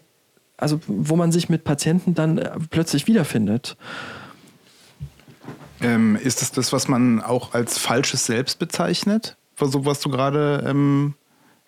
[0.56, 3.76] also wo man sich mit Patienten dann äh, plötzlich wiederfindet.
[5.80, 9.36] Ähm, ist es das, was man auch als falsches Selbst bezeichnet?
[9.58, 11.14] So, was du gerade ähm,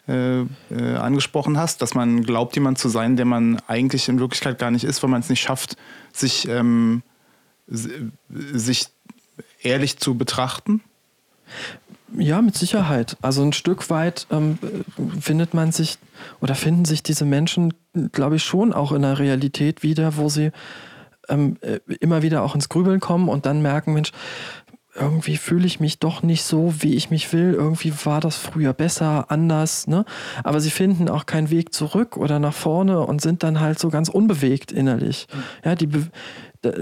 [0.06, 0.46] äh, äh,
[0.96, 4.84] angesprochen hast, dass man glaubt, jemand zu sein, der man eigentlich in Wirklichkeit gar nicht
[4.84, 5.76] ist, weil man es nicht schafft,
[6.12, 7.02] sich, ähm,
[7.66, 8.88] sich
[9.62, 10.82] ehrlich zu betrachten?
[12.16, 13.16] Ja, mit Sicherheit.
[13.22, 14.58] Also ein Stück weit ähm,
[15.20, 15.98] findet man sich
[16.40, 17.74] oder finden sich diese Menschen,
[18.12, 20.52] glaube ich, schon auch in einer Realität wieder, wo sie
[21.28, 24.12] ähm, äh, immer wieder auch ins Grübeln kommen und dann merken, Mensch,
[24.94, 27.54] irgendwie fühle ich mich doch nicht so, wie ich mich will.
[27.54, 29.88] Irgendwie war das früher besser, anders.
[29.88, 30.04] Ne?
[30.44, 33.88] Aber sie finden auch keinen Weg zurück oder nach vorne und sind dann halt so
[33.90, 35.26] ganz unbewegt innerlich.
[35.64, 35.88] Ja, die,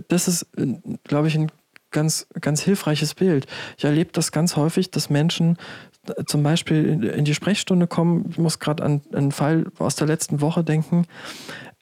[0.08, 1.50] das ist, äh, glaube ich, ein
[1.92, 3.46] ganz, ganz hilfreiches Bild.
[3.76, 5.56] Ich erlebe das ganz häufig, dass Menschen
[6.06, 10.06] äh, zum Beispiel in die Sprechstunde kommen, ich muss gerade an einen Fall aus der
[10.06, 11.06] letzten Woche denken,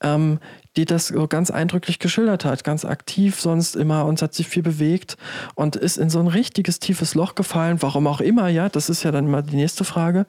[0.03, 0.39] ähm,
[0.77, 4.63] die das so ganz eindrücklich geschildert hat, ganz aktiv sonst immer und hat sich viel
[4.63, 5.17] bewegt
[5.55, 9.03] und ist in so ein richtiges tiefes Loch gefallen, warum auch immer, ja, das ist
[9.03, 10.27] ja dann mal die nächste Frage.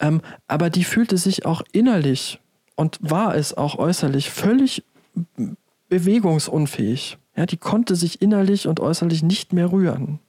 [0.00, 2.40] Ähm, aber die fühlte sich auch innerlich
[2.76, 4.84] und war es auch äußerlich völlig
[5.88, 7.18] bewegungsunfähig.
[7.36, 10.20] Ja, die konnte sich innerlich und äußerlich nicht mehr rühren.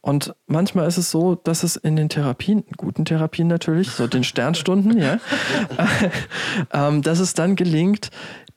[0.00, 4.24] Und manchmal ist es so, dass es in den Therapien, guten Therapien natürlich, so den
[4.24, 5.20] Sternstunden, ja,
[6.72, 8.10] ähm, dass es dann gelingt,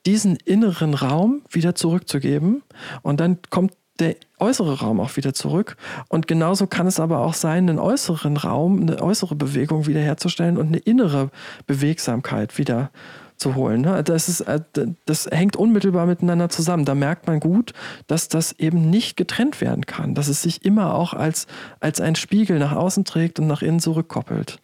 [0.08, 2.64] diesen inneren Raum wieder zurückzugeben.
[3.04, 5.78] Und dann kommt der äußere Raum auch wieder zurück.
[6.10, 10.68] Und genauso kann es aber auch sein, einen äußeren Raum, eine äußere Bewegung wiederherzustellen und
[10.68, 11.30] eine innere
[11.68, 12.92] Bewegsamkeit wieder
[13.38, 13.82] zu holen.
[13.82, 14.04] Ne?
[14.04, 14.62] Das, ist, äh,
[15.06, 16.86] das hängt unmittelbar miteinander zusammen.
[16.86, 17.74] Da merkt man gut,
[18.08, 21.48] dass das eben nicht getrennt werden kann, dass es sich immer auch als,
[21.80, 24.60] als ein Spiegel nach außen trägt und nach innen zurückkoppelt.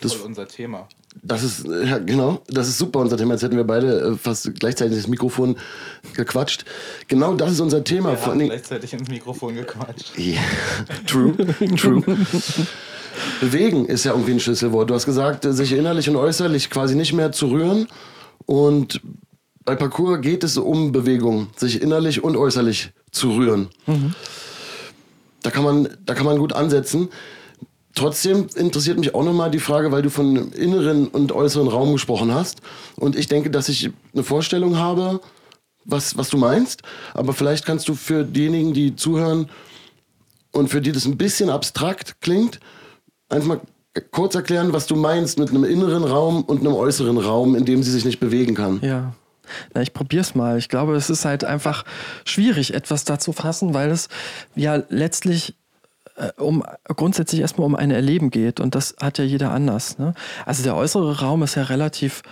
[0.00, 0.88] Das ist unser Thema.
[1.22, 3.34] Das ist, ja, genau, das ist super unser Thema.
[3.34, 5.56] Jetzt hätten wir beide äh, fast gleichzeitig das Mikrofon
[6.14, 6.64] gequatscht.
[7.06, 8.12] Genau das ist unser Thema.
[8.12, 10.18] Wir haben gleichzeitig ins Mikrofon gequatscht.
[10.18, 10.40] Yeah.
[11.06, 11.36] True,
[11.76, 12.02] true.
[13.40, 14.90] Bewegen ist ja irgendwie ein Schlüsselwort.
[14.90, 17.88] Du hast gesagt, sich innerlich und äußerlich quasi nicht mehr zu rühren.
[18.46, 19.00] Und
[19.64, 23.68] bei Parcours geht es um Bewegung, sich innerlich und äußerlich zu rühren.
[23.86, 24.14] Mhm.
[25.42, 27.08] Da, kann man, da kann man gut ansetzen.
[27.94, 32.32] Trotzdem interessiert mich auch nochmal die Frage, weil du von inneren und äußeren Raum gesprochen
[32.32, 32.60] hast.
[32.96, 35.20] Und ich denke, dass ich eine Vorstellung habe,
[35.84, 36.82] was, was du meinst.
[37.12, 39.50] Aber vielleicht kannst du für diejenigen, die zuhören
[40.52, 42.60] und für die das ein bisschen abstrakt klingt,
[43.32, 43.60] einfach mal
[44.10, 47.82] kurz erklären, was du meinst mit einem inneren Raum und einem äußeren Raum, in dem
[47.82, 48.80] sie sich nicht bewegen kann.
[48.82, 49.12] Ja.
[49.74, 50.56] Na, ich probier's mal.
[50.58, 51.84] Ich glaube, es ist halt einfach
[52.24, 54.08] schwierig, etwas da zu fassen, weil es
[54.54, 55.54] ja letztlich
[56.16, 59.98] äh, um grundsätzlich erstmal um ein Erleben geht und das hat ja jeder anders.
[59.98, 60.14] Ne?
[60.46, 62.22] Also der äußere Raum ist ja relativ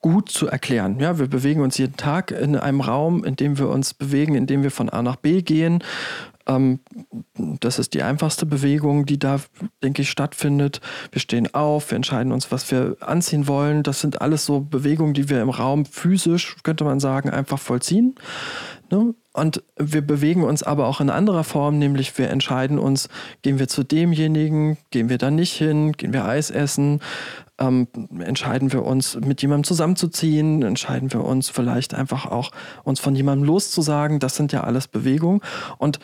[0.00, 0.98] gut zu erklären.
[0.98, 4.46] Ja, wir bewegen uns jeden Tag in einem Raum, in dem wir uns bewegen, in
[4.46, 5.84] dem wir von A nach B gehen.
[6.56, 6.80] Ähm,
[7.60, 9.40] das ist die einfachste Bewegung, die da,
[9.82, 10.80] denke ich, stattfindet.
[11.10, 13.82] Wir stehen auf, wir entscheiden uns, was wir anziehen wollen.
[13.82, 18.14] Das sind alles so Bewegungen, die wir im Raum physisch, könnte man sagen, einfach vollziehen.
[18.90, 19.14] Ne?
[19.32, 23.08] Und wir bewegen uns aber auch in anderer Form, nämlich wir entscheiden uns,
[23.40, 27.00] gehen wir zu demjenigen, gehen wir da nicht hin, gehen wir Eis essen,
[27.58, 27.88] ähm,
[28.18, 32.50] entscheiden wir uns, mit jemandem zusammenzuziehen, entscheiden wir uns vielleicht einfach auch,
[32.84, 34.18] uns von jemandem loszusagen.
[34.18, 35.40] Das sind ja alles Bewegungen.
[35.78, 35.98] Und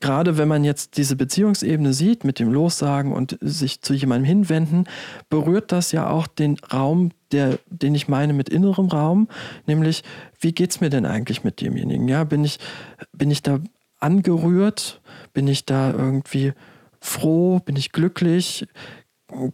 [0.00, 4.84] gerade wenn man jetzt diese Beziehungsebene sieht mit dem Lossagen und sich zu jemandem hinwenden,
[5.28, 9.28] berührt das ja auch den Raum, der, den ich meine mit innerem Raum,
[9.66, 10.02] nämlich
[10.40, 12.08] wie geht es mir denn eigentlich mit demjenigen?
[12.08, 12.58] Ja, bin ich,
[13.12, 13.60] bin ich da
[13.98, 15.00] angerührt?
[15.32, 16.52] Bin ich da irgendwie
[17.00, 17.60] froh?
[17.60, 18.66] Bin ich glücklich?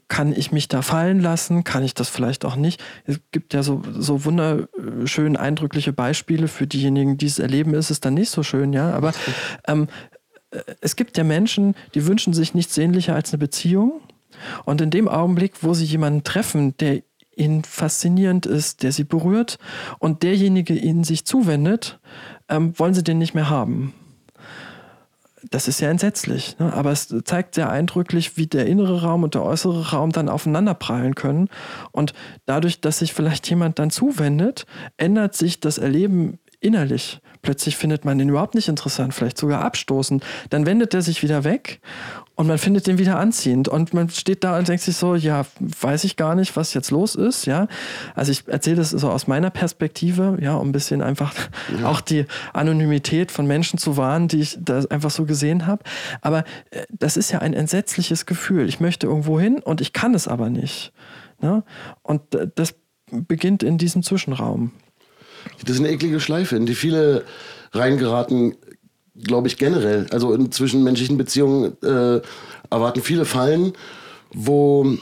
[0.08, 1.64] Kann ich mich da fallen lassen?
[1.64, 2.82] Kann ich das vielleicht auch nicht?
[3.04, 8.00] Es gibt ja so, so wunderschön eindrückliche Beispiele für diejenigen, die es erleben, ist es
[8.00, 8.92] dann nicht so schön, ja.
[8.92, 9.12] Aber
[9.66, 9.88] ähm,
[10.80, 14.00] es gibt ja Menschen, die wünschen sich nichts sehnlicher als eine Beziehung.
[14.64, 17.02] Und in dem Augenblick, wo sie jemanden treffen, der
[17.36, 19.58] ihnen faszinierend ist, der sie berührt
[19.98, 21.98] und derjenige ihnen sich zuwendet,
[22.48, 23.94] ähm, wollen sie den nicht mehr haben.
[25.50, 26.72] Das ist ja entsetzlich, ne?
[26.72, 31.14] aber es zeigt sehr eindrücklich, wie der innere Raum und der äußere Raum dann aufeinanderprallen
[31.14, 31.48] können.
[31.90, 32.12] Und
[32.46, 34.66] dadurch, dass sich vielleicht jemand dann zuwendet,
[34.98, 37.20] ändert sich das Erleben innerlich.
[37.42, 40.24] Plötzlich findet man den überhaupt nicht interessant, vielleicht sogar abstoßend.
[40.50, 41.80] Dann wendet er sich wieder weg
[42.36, 43.68] und man findet den wieder anziehend.
[43.68, 46.90] Und man steht da und denkt sich so, ja, weiß ich gar nicht, was jetzt
[46.92, 47.66] los ist, ja.
[48.14, 51.34] Also ich erzähle das so aus meiner Perspektive, ja, um ein bisschen einfach
[51.80, 51.88] ja.
[51.88, 55.82] auch die Anonymität von Menschen zu wahren, die ich da einfach so gesehen habe.
[56.20, 58.68] Aber äh, das ist ja ein entsetzliches Gefühl.
[58.68, 60.92] Ich möchte irgendwo hin und ich kann es aber nicht.
[61.40, 61.64] Ne?
[62.02, 62.22] Und
[62.54, 62.74] das
[63.10, 64.72] beginnt in diesem Zwischenraum.
[65.64, 67.24] Das ist eine eklige Schleife, in die viele
[67.72, 68.56] reingeraten,
[69.14, 70.06] glaube ich, generell.
[70.10, 72.20] Also in zwischenmenschlichen Beziehungen äh,
[72.70, 73.72] erwarten viele Fallen,
[74.32, 74.96] wo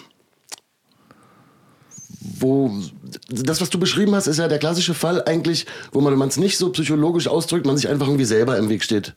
[2.38, 2.70] wo
[3.28, 6.28] das, was du beschrieben hast, ist ja der klassische Fall eigentlich, wo man, wenn man
[6.28, 9.14] es nicht so psychologisch ausdrückt, man sich einfach irgendwie selber im Weg steht.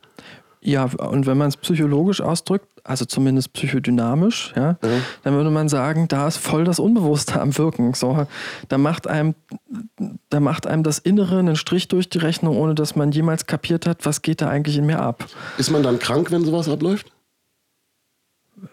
[0.66, 5.04] Ja, und wenn man es psychologisch ausdrückt, also zumindest psychodynamisch, ja, mhm.
[5.24, 7.94] dann würde man sagen, da ist voll das Unbewusste am Wirken.
[7.94, 8.28] So,
[8.70, 9.36] da macht einem,
[10.30, 13.86] da macht einem das Innere einen Strich durch die Rechnung, ohne dass man jemals kapiert
[13.86, 15.26] hat, was geht da eigentlich in mir ab.
[15.58, 17.12] Ist man dann krank, wenn sowas abläuft?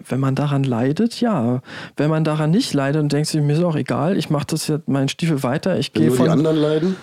[0.08, 1.60] Wenn man daran leidet, ja.
[1.96, 4.68] Wenn man daran nicht leidet und denkt sich, mir ist auch egal, ich mache das
[4.68, 6.26] jetzt meinen Stiefel weiter, ich gehe von.
[6.26, 6.96] die anderen leiden?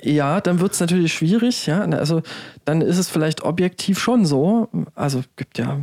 [0.00, 1.80] Ja, dann wird es natürlich schwierig, ja.
[1.80, 2.22] Also
[2.64, 4.68] dann ist es vielleicht objektiv schon so.
[4.94, 5.80] Also gibt ja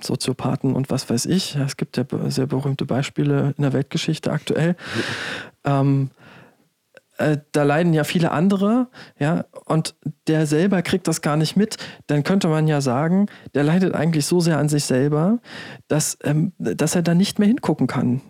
[0.00, 1.56] Soziopathen und was weiß ich.
[1.56, 4.76] Es gibt ja sehr berühmte Beispiele in der Weltgeschichte aktuell.
[5.64, 6.10] Ähm,
[7.18, 9.94] äh, da leiden ja viele andere, ja, und
[10.26, 14.26] der selber kriegt das gar nicht mit, dann könnte man ja sagen, der leidet eigentlich
[14.26, 15.38] so sehr an sich selber,
[15.88, 18.22] dass, ähm, dass er da nicht mehr hingucken kann.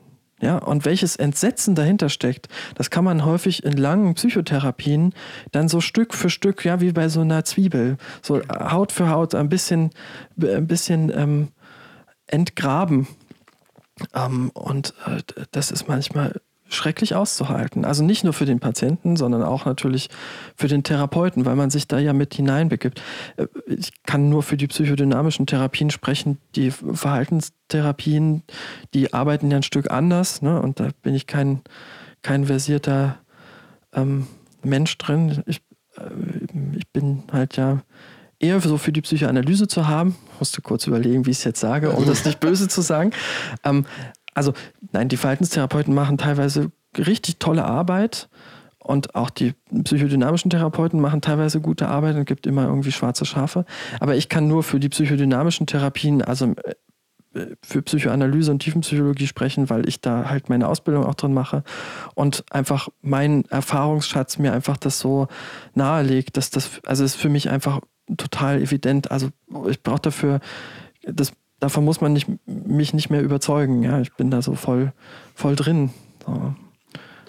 [0.43, 5.15] Ja, und welches Entsetzen dahinter steckt, das kann man häufig in langen Psychotherapien
[5.53, 9.37] dann so Stück für Stück, ja, wie bei so einer Zwiebel, so Haut für Haut
[9.37, 9.91] ein bisschen,
[10.41, 11.49] ein bisschen ähm,
[12.27, 13.07] entgraben.
[14.15, 16.41] Ähm, und äh, das ist manchmal
[16.75, 17.85] schrecklich auszuhalten.
[17.85, 20.09] Also nicht nur für den Patienten, sondern auch natürlich
[20.57, 23.03] für den Therapeuten, weil man sich da ja mit hineinbegibt.
[23.37, 26.39] Äh, ich kann nur für die psychodynamischen Therapien sprechen.
[26.57, 28.43] Die Verhaltenstherapien,
[28.95, 30.43] die arbeiten ja ein Stück anders.
[30.43, 30.61] Ne?
[30.61, 31.63] Und da bin ich kein,
[32.23, 33.19] kein versierter
[33.93, 34.27] ähm,
[34.63, 35.43] Mensch drin.
[35.47, 35.61] Ich,
[35.97, 37.83] äh, ich bin halt ja
[38.43, 40.17] eher so für die Psychoanalyse zu haben.
[40.39, 43.13] Musste kurz überlegen, wie ich es jetzt sage, um das nicht böse zu sagen.
[43.65, 43.87] Ähm,
[44.35, 44.53] also
[44.93, 48.29] nein, die Verhaltenstherapeuten machen teilweise richtig tolle Arbeit
[48.79, 53.65] und auch die psychodynamischen Therapeuten machen teilweise gute Arbeit und gibt immer irgendwie schwarze Schafe.
[54.01, 56.55] Aber ich kann nur für die psychodynamischen Therapien, also
[57.35, 61.63] äh, für Psychoanalyse und Tiefenpsychologie sprechen, weil ich da halt meine Ausbildung auch drin mache
[62.15, 65.29] und einfach mein Erfahrungsschatz mir einfach das so
[65.75, 67.81] nahelegt, dass das, also ist für mich einfach
[68.17, 69.11] total evident.
[69.11, 69.31] Also
[69.69, 70.41] ich brauche dafür
[71.05, 73.85] das davon muss man nicht, mich nicht mehr überzeugen.
[73.85, 74.93] Ja, ich bin da so voll,
[75.35, 75.91] voll drin.
[76.27, 76.55] So.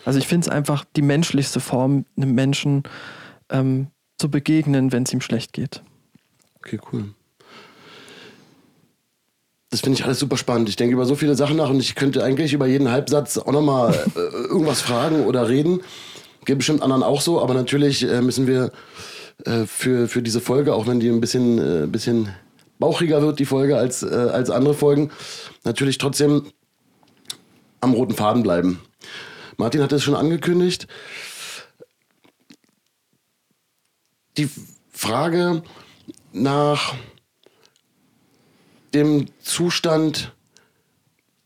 [0.05, 2.81] Also ich finde es einfach die menschlichste Form, einem Menschen
[3.49, 5.83] ähm, zu begegnen, wenn es ihm schlecht geht.
[6.57, 7.13] Okay, cool.
[9.69, 10.67] Das finde ich alles super spannend.
[10.67, 13.51] Ich denke über so viele Sachen nach und ich könnte eigentlich über jeden Halbsatz auch
[13.51, 15.81] nochmal äh, irgendwas fragen oder reden.
[16.45, 18.71] Geht bestimmt anderen auch so, aber natürlich äh, müssen wir
[19.45, 22.29] äh, für, für diese Folge, auch wenn die ein bisschen, äh, bisschen
[22.79, 25.11] bauchiger wird, die Folge, als, äh, als andere Folgen,
[25.63, 26.43] natürlich trotzdem
[27.81, 28.79] am roten Faden bleiben.
[29.57, 30.87] Martin hat es schon angekündigt.
[34.37, 34.49] Die
[34.91, 35.63] Frage
[36.31, 36.95] nach
[38.93, 40.33] dem Zustand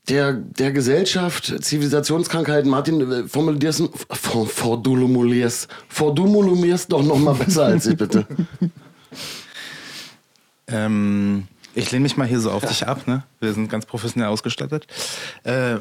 [0.10, 7.98] der, der Gesellschaft, Zivilisationskrankheiten, Martin, äh, formulierst, formulierst, formulierst doch noch mal besser als ich,
[7.98, 8.26] bitte.
[10.68, 13.24] ähm, ich lehne mich mal hier so auf dich ab, ne?
[13.40, 14.88] Wir sind ganz professionell ausgestattet.
[15.44, 15.78] Äh,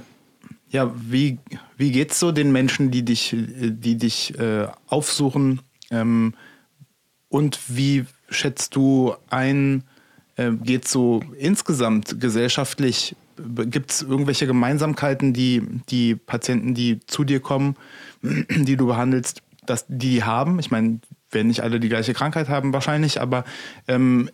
[0.69, 1.39] ja, wie,
[1.77, 5.61] wie geht's so den Menschen, die dich, die dich äh, aufsuchen?
[5.91, 6.35] Ähm,
[7.29, 9.85] und wie schätzt du ein,
[10.37, 17.41] äh, geht so insgesamt gesellschaftlich Gibt es irgendwelche Gemeinsamkeiten, die die Patienten, die zu dir
[17.41, 17.77] kommen,
[18.23, 20.59] die du behandelst, dass die haben?
[20.59, 23.45] Ich meine, werden nicht alle die gleiche Krankheit haben wahrscheinlich, aber
[23.89, 24.31] ähm,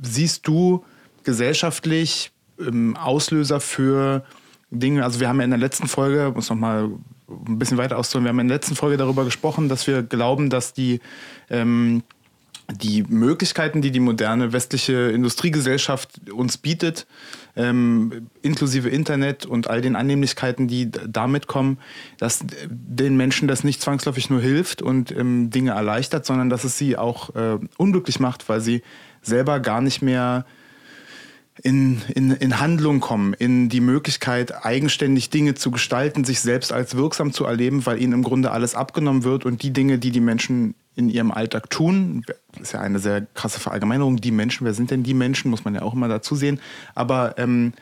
[0.00, 0.84] siehst du
[1.22, 4.24] gesellschaftlich ähm, Auslöser für
[4.70, 5.04] Dinge?
[5.04, 6.90] Also wir haben ja in der letzten Folge, muss noch mal
[7.28, 10.50] ein bisschen weiter auszuholen, wir haben in der letzten Folge darüber gesprochen, dass wir glauben,
[10.50, 11.00] dass die
[11.50, 12.02] ähm,
[12.72, 17.06] die Möglichkeiten, die die moderne westliche Industriegesellschaft uns bietet,
[17.56, 21.78] ähm, inklusive Internet und all den Annehmlichkeiten, die damit kommen,
[22.18, 26.78] dass den Menschen das nicht zwangsläufig nur hilft und ähm, Dinge erleichtert, sondern dass es
[26.78, 28.82] sie auch äh, unglücklich macht, weil sie
[29.26, 30.44] selber gar nicht mehr
[31.62, 36.96] in, in, in Handlung kommen, in die Möglichkeit, eigenständig Dinge zu gestalten, sich selbst als
[36.96, 40.20] wirksam zu erleben, weil ihnen im Grunde alles abgenommen wird und die Dinge, die die
[40.20, 42.24] Menschen in ihrem Alltag tun,
[42.60, 45.74] ist ja eine sehr krasse Verallgemeinerung, die Menschen, wer sind denn die Menschen, muss man
[45.74, 46.60] ja auch immer dazu sehen,
[46.94, 47.72] aber ähm,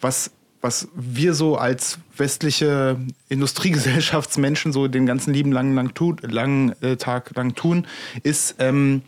[0.00, 6.80] was, was wir so als westliche Industriegesellschaftsmenschen so den ganzen lieben langen, lang tut, langen
[6.82, 7.86] äh, Tag lang tun,
[8.22, 9.02] ist ähm,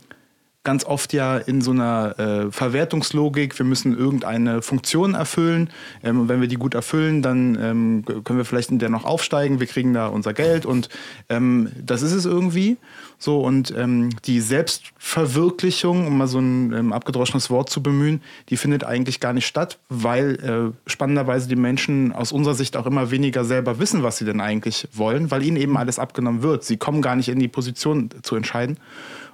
[0.65, 5.71] ganz oft ja in so einer äh, Verwertungslogik, wir müssen irgendeine Funktion erfüllen.
[6.03, 9.05] Ähm, und wenn wir die gut erfüllen, dann ähm, können wir vielleicht in der noch
[9.05, 10.89] aufsteigen, wir kriegen da unser Geld und
[11.29, 12.79] ähm, das ist es irgendwie.
[13.19, 18.57] So, und ähm, die Selbstverwirklichung, um mal so ein ähm, abgedroschenes Wort zu bemühen, die
[18.57, 23.11] findet eigentlich gar nicht statt, weil äh, spannenderweise die Menschen aus unserer Sicht auch immer
[23.11, 26.65] weniger selber wissen, was sie denn eigentlich wollen, weil ihnen eben alles abgenommen wird.
[26.65, 28.79] Sie kommen gar nicht in die Position zu entscheiden.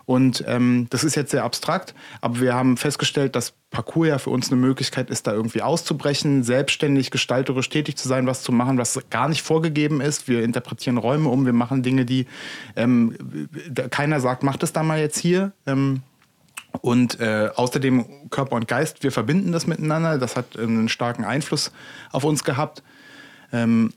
[0.07, 4.31] Und ähm, das ist jetzt sehr abstrakt, aber wir haben festgestellt, dass Parcours ja für
[4.31, 8.79] uns eine Möglichkeit ist, da irgendwie auszubrechen, selbstständig gestalterisch tätig zu sein, was zu machen,
[8.79, 10.27] was gar nicht vorgegeben ist.
[10.27, 12.27] Wir interpretieren Räume um, wir machen Dinge, die
[12.75, 13.49] ähm,
[13.91, 15.53] keiner sagt, macht es da mal jetzt hier.
[15.67, 16.03] Ähm,
[16.81, 20.19] und äh, außerdem Körper und Geist, wir verbinden das miteinander.
[20.19, 21.73] Das hat einen starken Einfluss
[22.13, 22.83] auf uns gehabt.
[23.53, 23.93] Ähm,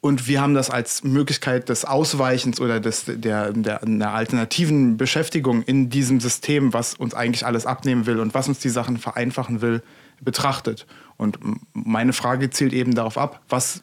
[0.00, 5.62] und wir haben das als Möglichkeit des Ausweichens oder des, der, der, einer alternativen Beschäftigung
[5.62, 9.60] in diesem System, was uns eigentlich alles abnehmen will und was uns die Sachen vereinfachen
[9.60, 9.82] will,
[10.20, 10.86] betrachtet.
[11.16, 11.38] Und
[11.72, 13.82] meine Frage zielt eben darauf ab, was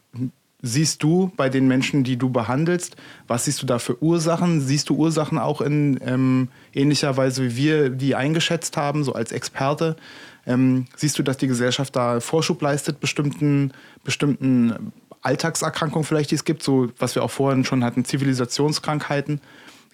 [0.62, 2.96] siehst du bei den Menschen, die du behandelst?
[3.28, 4.62] Was siehst du da für Ursachen?
[4.62, 9.32] Siehst du Ursachen auch in ähm, ähnlicher Weise, wie wir die eingeschätzt haben, so als
[9.32, 9.96] Experte?
[10.48, 13.72] Ähm, siehst du, dass die Gesellschaft da Vorschub leistet, bestimmten,
[14.04, 14.94] bestimmten
[15.26, 19.42] Alltagserkrankungen vielleicht, die es gibt, so was wir auch vorhin schon hatten, Zivilisationskrankheiten.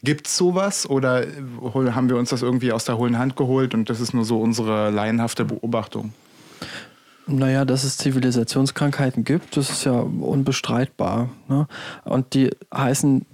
[0.03, 1.25] Gibt es sowas oder
[1.73, 4.41] haben wir uns das irgendwie aus der hohlen Hand geholt und das ist nur so
[4.41, 6.13] unsere laienhafte Beobachtung?
[7.27, 11.29] Naja, dass es Zivilisationskrankheiten gibt, das ist ja unbestreitbar.
[11.47, 11.67] Ne?
[12.03, 13.25] Und die heißen,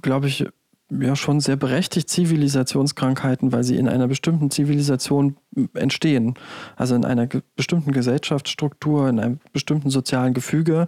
[0.00, 0.46] glaube ich,
[0.90, 5.36] ja schon sehr berechtigt Zivilisationskrankheiten, weil sie in einer bestimmten Zivilisation
[5.74, 6.34] entstehen.
[6.76, 10.86] Also in einer bestimmten Gesellschaftsstruktur, in einem bestimmten sozialen Gefüge.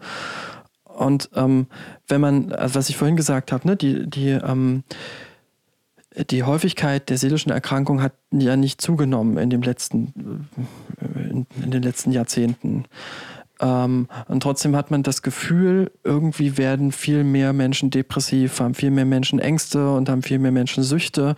[0.84, 1.66] Und ähm,
[2.06, 4.84] wenn man, also was ich vorhin gesagt habe, ne, die, die, ähm,
[6.30, 10.48] die Häufigkeit der seelischen Erkrankung hat ja nicht zugenommen in, dem letzten,
[11.00, 12.84] äh, in, in den letzten Jahrzehnten.
[13.61, 18.90] Ähm, und trotzdem hat man das Gefühl, irgendwie werden viel mehr Menschen depressiv, haben viel
[18.90, 21.37] mehr Menschen Ängste und haben viel mehr Menschen Süchte.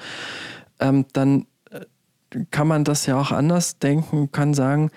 [0.79, 4.91] Ähm, dann äh, kann man das ja auch anders denken, kann sagen,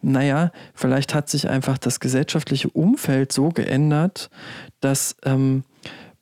[0.00, 4.30] naja, vielleicht hat sich einfach das gesellschaftliche Umfeld so geändert,
[4.80, 5.64] dass ähm,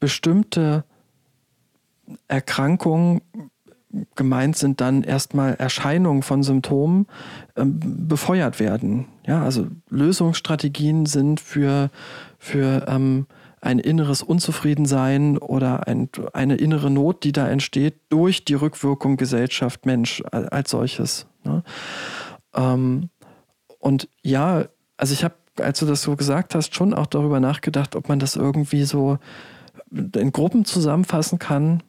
[0.00, 0.84] bestimmte
[2.28, 3.20] Erkrankungen
[4.14, 7.06] gemeint sind dann erstmal Erscheinungen von Symptomen
[7.56, 9.06] ähm, befeuert werden.
[9.26, 11.90] Ja, also Lösungsstrategien sind für,
[12.38, 13.26] für ähm,
[13.60, 19.86] ein inneres Unzufriedensein oder ein, eine innere Not, die da entsteht durch die Rückwirkung Gesellschaft,
[19.86, 21.26] Mensch als solches.
[21.44, 21.62] Ne?
[22.54, 23.10] Ähm,
[23.78, 24.66] und ja,
[24.96, 28.18] also ich habe, als du das so gesagt hast, schon auch darüber nachgedacht, ob man
[28.18, 29.18] das irgendwie so
[29.90, 31.82] in Gruppen zusammenfassen kann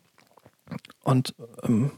[1.08, 1.92] und ähm,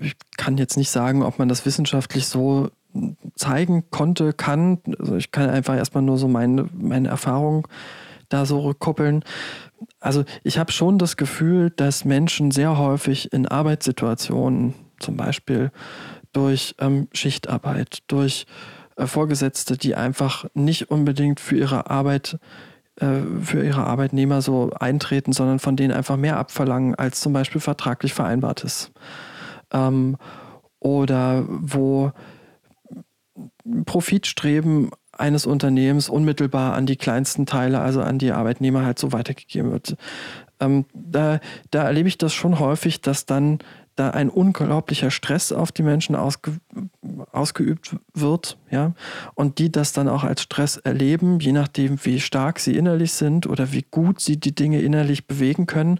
[0.00, 2.70] ich kann jetzt nicht sagen, ob man das wissenschaftlich so
[3.34, 4.78] zeigen konnte, kann.
[4.98, 7.66] Also ich kann einfach erstmal nur so meine, meine Erfahrung
[8.28, 9.24] da so rückkoppeln.
[9.98, 15.72] Also ich habe schon das Gefühl, dass Menschen sehr häufig in Arbeitssituationen, zum Beispiel
[16.32, 18.46] durch ähm, Schichtarbeit, durch
[18.96, 22.38] äh, Vorgesetzte, die einfach nicht unbedingt für ihre Arbeit
[22.98, 28.12] für ihre Arbeitnehmer so eintreten, sondern von denen einfach mehr abverlangen, als zum Beispiel vertraglich
[28.12, 28.92] vereinbart ist.
[29.72, 30.16] Ähm,
[30.80, 32.12] oder wo
[33.86, 39.70] Profitstreben eines Unternehmens unmittelbar an die kleinsten Teile, also an die Arbeitnehmer halt so weitergegeben
[39.70, 39.96] wird.
[40.60, 43.58] Ähm, da, da erlebe ich das schon häufig, dass dann
[43.96, 46.58] da ein unglaublicher Stress auf die Menschen ausge,
[47.32, 48.92] ausgeübt wird, ja,
[49.34, 53.46] und die das dann auch als Stress erleben, je nachdem, wie stark sie innerlich sind
[53.46, 55.98] oder wie gut sie die Dinge innerlich bewegen können.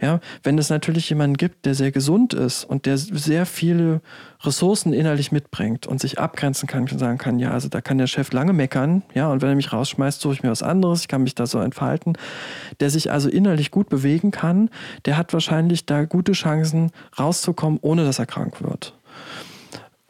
[0.00, 4.00] Ja, wenn es natürlich jemanden gibt, der sehr gesund ist und der sehr viele
[4.42, 8.06] Ressourcen innerlich mitbringt und sich abgrenzen kann und sagen kann, ja, also da kann der
[8.06, 11.08] Chef lange meckern, ja, und wenn er mich rausschmeißt, suche ich mir was anderes, ich
[11.08, 12.16] kann mich da so entfalten,
[12.80, 14.70] der sich also innerlich gut bewegen kann,
[15.04, 18.94] der hat wahrscheinlich da gute Chancen rauszukommen, ohne dass er krank wird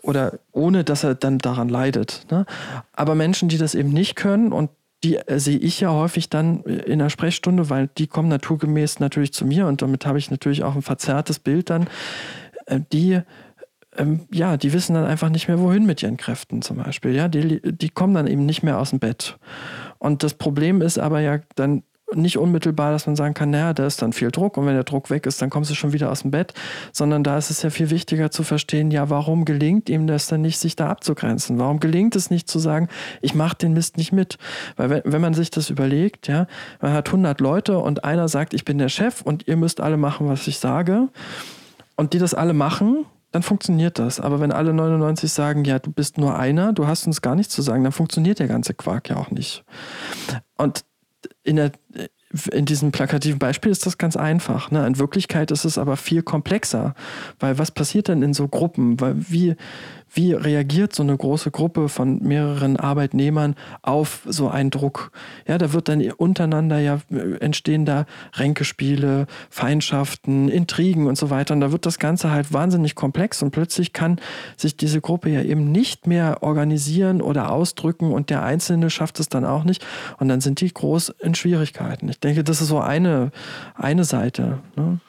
[0.04, 2.26] oder ohne dass er dann daran leidet.
[2.30, 2.46] Ne?
[2.92, 4.70] Aber Menschen, die das eben nicht können und
[5.02, 9.32] die äh, sehe ich ja häufig dann in der Sprechstunde, weil die kommen naturgemäß natürlich
[9.32, 11.88] zu mir und damit habe ich natürlich auch ein verzerrtes Bild dann.
[12.66, 13.20] Äh, die
[13.96, 17.14] ähm, ja, die wissen dann einfach nicht mehr, wohin mit ihren Kräften zum Beispiel.
[17.14, 19.38] Ja, die, die kommen dann eben nicht mehr aus dem Bett.
[19.98, 21.84] Und das Problem ist aber ja dann
[22.14, 24.84] nicht unmittelbar, dass man sagen kann, naja, da ist dann viel Druck und wenn der
[24.84, 26.54] Druck weg ist, dann kommst du schon wieder aus dem Bett,
[26.92, 30.42] sondern da ist es ja viel wichtiger zu verstehen, ja, warum gelingt ihm das dann
[30.42, 31.58] nicht, sich da abzugrenzen?
[31.58, 32.88] Warum gelingt es nicht zu sagen,
[33.20, 34.38] ich mache den Mist nicht mit?
[34.76, 36.46] Weil wenn, wenn man sich das überlegt, ja,
[36.80, 39.96] man hat 100 Leute und einer sagt, ich bin der Chef und ihr müsst alle
[39.96, 41.08] machen, was ich sage
[41.96, 44.20] und die das alle machen, dann funktioniert das.
[44.20, 47.52] Aber wenn alle 99 sagen, ja, du bist nur einer, du hast uns gar nichts
[47.52, 49.64] zu sagen, dann funktioniert der ganze Quark ja auch nicht.
[50.56, 50.84] Und
[51.44, 51.72] in, der,
[52.50, 54.70] in diesem plakativen Beispiel ist das ganz einfach.
[54.70, 54.84] Ne?
[54.86, 56.94] In Wirklichkeit ist es aber viel komplexer,
[57.38, 59.00] weil was passiert denn in so Gruppen?
[59.00, 59.54] Weil wie,
[60.14, 65.10] wie reagiert so eine große Gruppe von mehreren Arbeitnehmern auf so einen Druck?
[65.46, 67.00] Ja, da wird dann untereinander ja
[67.40, 71.54] entstehen da Ränkespiele, Feindschaften, Intrigen und so weiter.
[71.54, 74.20] Und da wird das Ganze halt wahnsinnig komplex und plötzlich kann
[74.56, 79.28] sich diese Gruppe ja eben nicht mehr organisieren oder ausdrücken und der Einzelne schafft es
[79.28, 79.84] dann auch nicht.
[80.18, 82.08] Und dann sind die groß in Schwierigkeiten.
[82.08, 83.32] Ich denke, das ist so eine,
[83.74, 84.60] eine Seite.
[84.76, 85.00] Ne?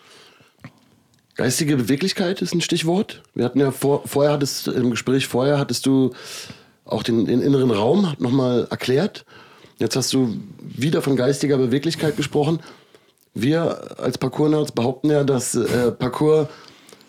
[1.35, 3.21] Geistige Beweglichkeit ist ein Stichwort.
[3.33, 6.13] Wir hatten ja vor, vorher hattest im Gespräch vorher hattest du
[6.85, 9.25] auch den, den inneren Raum nochmal erklärt.
[9.77, 12.61] Jetzt hast du wieder von geistiger Beweglichkeit gesprochen.
[13.33, 16.47] Wir als Parkour-Nerds behaupten ja, dass äh, Parkour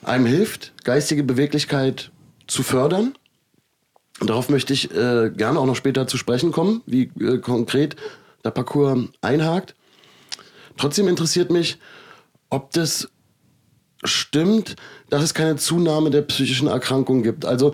[0.02, 2.10] einem hilft, geistige Beweglichkeit
[2.48, 3.14] zu fördern.
[4.18, 7.94] Und darauf möchte ich äh, gerne auch noch später zu sprechen kommen, wie äh, konkret
[8.44, 9.76] der Parcours einhakt.
[10.76, 11.78] Trotzdem interessiert mich,
[12.50, 13.08] ob das
[14.06, 14.76] stimmt,
[15.10, 17.44] dass es keine Zunahme der psychischen Erkrankungen gibt.
[17.44, 17.72] Also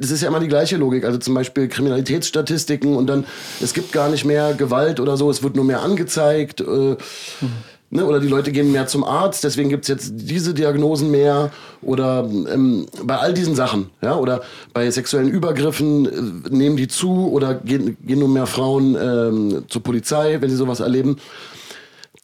[0.00, 1.04] das ist ja immer die gleiche Logik.
[1.04, 3.24] Also zum Beispiel Kriminalitätsstatistiken und dann,
[3.60, 6.60] es gibt gar nicht mehr Gewalt oder so, es wird nur mehr angezeigt.
[6.60, 6.96] Äh, mhm.
[7.90, 11.52] ne, oder die Leute gehen mehr zum Arzt, deswegen gibt es jetzt diese Diagnosen mehr.
[11.80, 14.42] Oder ähm, bei all diesen Sachen, ja, oder
[14.72, 19.82] bei sexuellen Übergriffen äh, nehmen die zu oder gehen, gehen nur mehr Frauen ähm, zur
[19.84, 21.18] Polizei, wenn sie sowas erleben.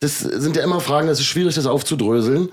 [0.01, 2.49] Das sind ja immer Fragen, das ist schwierig, das aufzudröseln.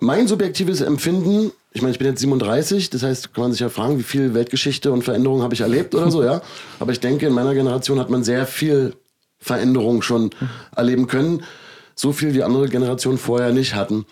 [0.00, 3.68] Mein subjektives Empfinden, ich meine, ich bin jetzt 37, das heißt, kann man sich ja
[3.68, 6.40] fragen, wie viel Weltgeschichte und Veränderung habe ich erlebt oder so, ja.
[6.78, 8.94] Aber ich denke, in meiner Generation hat man sehr viel
[9.38, 10.30] Veränderung schon
[10.74, 11.42] erleben können.
[11.96, 14.06] So viel wie andere Generationen vorher nicht hatten.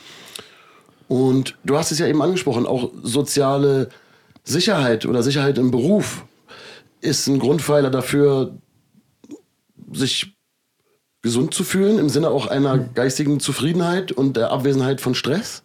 [1.06, 3.90] Und du hast es ja eben angesprochen, auch soziale
[4.42, 6.24] Sicherheit oder Sicherheit im Beruf
[7.00, 8.58] ist ein Grundpfeiler dafür,
[9.92, 10.36] sich
[11.22, 15.62] gesund zu fühlen, im Sinne auch einer geistigen Zufriedenheit und der Abwesenheit von Stress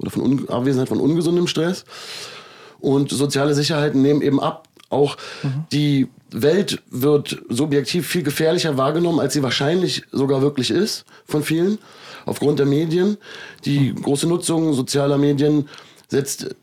[0.00, 1.84] oder von Abwesenheit von ungesundem Stress.
[2.80, 4.66] Und soziale Sicherheiten nehmen eben ab.
[4.88, 5.64] Auch mhm.
[5.72, 11.78] die Welt wird subjektiv viel gefährlicher wahrgenommen, als sie wahrscheinlich sogar wirklich ist von vielen.
[12.26, 13.16] Aufgrund der Medien.
[13.64, 15.68] Die große Nutzung sozialer Medien
[16.08, 16.54] setzt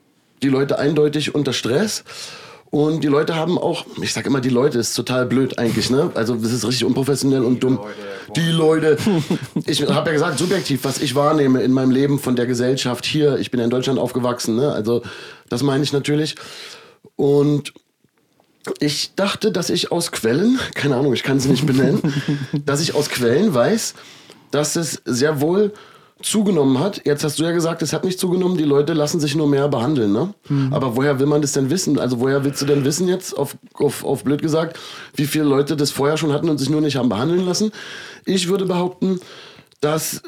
[0.44, 2.04] die Leute eindeutig unter Stress.
[2.70, 6.12] Und die Leute haben auch, ich sag immer, die Leute ist total blöd eigentlich, ne?
[6.16, 7.80] Also das ist richtig unprofessionell und dumm.
[8.36, 8.98] Die Leute.
[9.66, 13.38] Ich habe ja gesagt, subjektiv, was ich wahrnehme in meinem Leben von der Gesellschaft hier.
[13.38, 14.72] Ich bin ja in Deutschland aufgewachsen, ne?
[14.72, 15.02] Also
[15.50, 16.36] das meine ich natürlich.
[17.16, 17.74] Und
[18.80, 22.02] ich dachte, dass ich aus Quellen, keine Ahnung, ich kann sie nicht benennen,
[22.66, 23.94] dass ich aus Quellen weiß,
[24.52, 25.74] dass es sehr wohl
[26.22, 27.02] zugenommen hat.
[27.06, 29.68] Jetzt hast du ja gesagt, es hat nicht zugenommen, die Leute lassen sich nur mehr
[29.68, 30.34] behandeln, ne?
[30.72, 32.00] Aber woher will man das denn wissen?
[32.00, 34.80] Also woher willst du denn wissen jetzt, auf, auf, auf blöd gesagt,
[35.16, 37.72] wie viele Leute das vorher schon hatten und sich nur nicht haben behandeln lassen?
[38.26, 39.20] Ich würde behaupten,
[39.80, 40.24] dass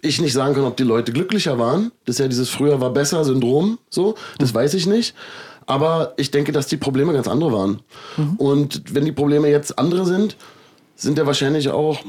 [0.00, 1.92] ich nicht sagen kann, ob die Leute glücklicher waren.
[2.04, 4.14] Das ist ja dieses früher war besser Syndrom, so.
[4.38, 5.14] Das weiß ich nicht.
[5.66, 7.80] Aber ich denke, dass die Probleme ganz andere waren.
[8.38, 10.36] Und wenn die Probleme jetzt andere sind,
[10.96, 12.00] sind ja wahrscheinlich auch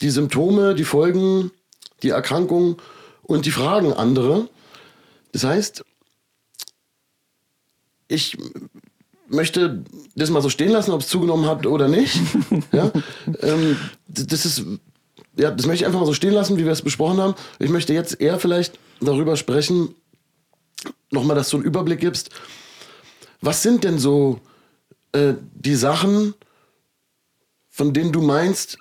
[0.00, 1.52] die Symptome, die Folgen,
[2.02, 2.80] die Erkrankung
[3.22, 4.48] und die Fragen andere.
[5.32, 5.84] Das heißt,
[8.08, 8.36] ich
[9.28, 9.84] möchte
[10.14, 12.20] das mal so stehen lassen, ob es zugenommen hat oder nicht.
[12.72, 12.92] ja?
[13.40, 13.76] ähm,
[14.06, 14.64] das ist,
[15.36, 17.34] ja, das möchte ich einfach mal so stehen lassen, wie wir es besprochen haben.
[17.58, 19.94] Ich möchte jetzt eher vielleicht darüber sprechen,
[21.10, 22.30] nochmal, dass du einen Überblick gibst.
[23.40, 24.40] Was sind denn so
[25.12, 26.34] äh, die Sachen,
[27.70, 28.78] von denen du meinst,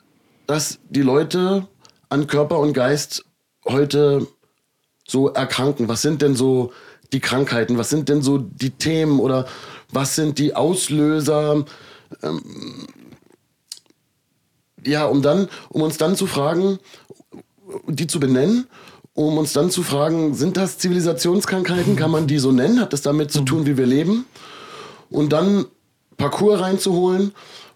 [0.48, 1.68] dass die Leute
[2.12, 3.26] an Körper und Geist
[3.66, 4.28] heute
[5.08, 5.88] so erkranken?
[5.88, 6.72] Was sind denn so
[7.14, 7.78] die Krankheiten?
[7.78, 9.48] Was sind denn so die Themen oder
[9.92, 11.66] was sind die Auslöser?
[12.22, 12.42] Ähm,
[14.86, 16.80] ja, um dann, um uns dann zu fragen,
[17.88, 18.68] die zu benennen,
[19.14, 21.96] um uns dann zu fragen, sind das Zivilisationskrankheiten?
[21.96, 22.82] Kann man die so nennen?
[22.82, 24.26] Hat das damit zu tun, wie wir leben?
[25.10, 25.66] Und dann
[26.18, 27.34] Parcours reinzuholen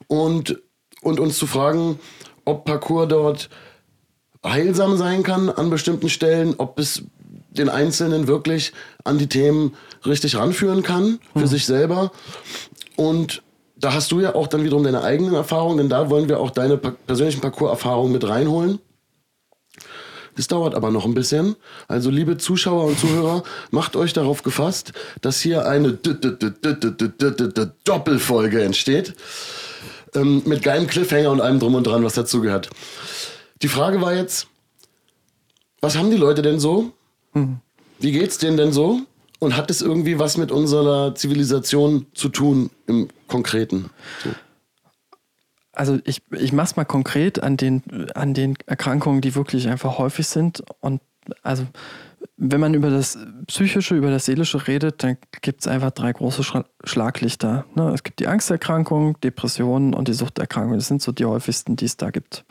[0.08, 0.62] und,
[1.02, 2.00] und uns zu fragen,
[2.44, 3.50] ob Parcours dort
[4.46, 7.04] heilsam sein kann an bestimmten Stellen, ob es
[7.50, 8.74] den Einzelnen wirklich
[9.04, 9.76] an die Themen
[10.06, 11.48] richtig ranführen kann, für mhm.
[11.48, 12.12] sich selber.
[12.96, 13.42] Und
[13.78, 16.52] da hast du ja auch dann wiederum deine eigenen Erfahrungen, denn da wollen wir auch
[16.52, 18.80] deine persönlichen Parcours-Erfahrungen mit reinholen.
[20.36, 21.56] Das dauert aber noch ein bisschen.
[21.88, 24.92] Also liebe Zuschauer und Zuhörer, macht euch darauf gefasst,
[25.22, 25.94] dass hier eine
[27.84, 29.14] Doppelfolge entsteht.
[30.14, 32.70] Ähm, mit geilem Cliffhanger und allem drum und dran, was dazugehört.
[33.62, 34.48] Die Frage war jetzt,
[35.82, 36.92] was haben die Leute denn so?
[38.00, 39.02] Wie geht's denen denn so?
[39.40, 43.90] Und hat es irgendwie was mit unserer Zivilisation zu tun im Konkreten?
[44.24, 44.30] So.
[45.74, 47.84] Also ich, ich mache es mal konkret an den,
[48.16, 50.64] an den Erkrankungen, die wirklich einfach häufig sind.
[50.80, 51.02] Und
[51.44, 51.68] also
[52.38, 56.44] wenn man über das Psychische, über das Seelische redet, dann gibt es einfach drei große
[56.44, 57.66] Schra Schlaglichter.
[57.76, 57.92] Ne?
[57.94, 60.78] Es gibt die Angsterkrankung, Depressionen und die Suchterkrankung.
[60.78, 62.46] Das sind so die häufigsten, die es da gibt.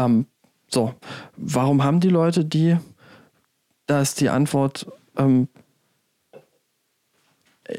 [0.00, 0.26] Ähm,
[0.68, 0.94] so,
[1.36, 2.76] warum haben die Leute die?
[3.86, 4.86] Da ist die Antwort,
[5.16, 5.48] ähm,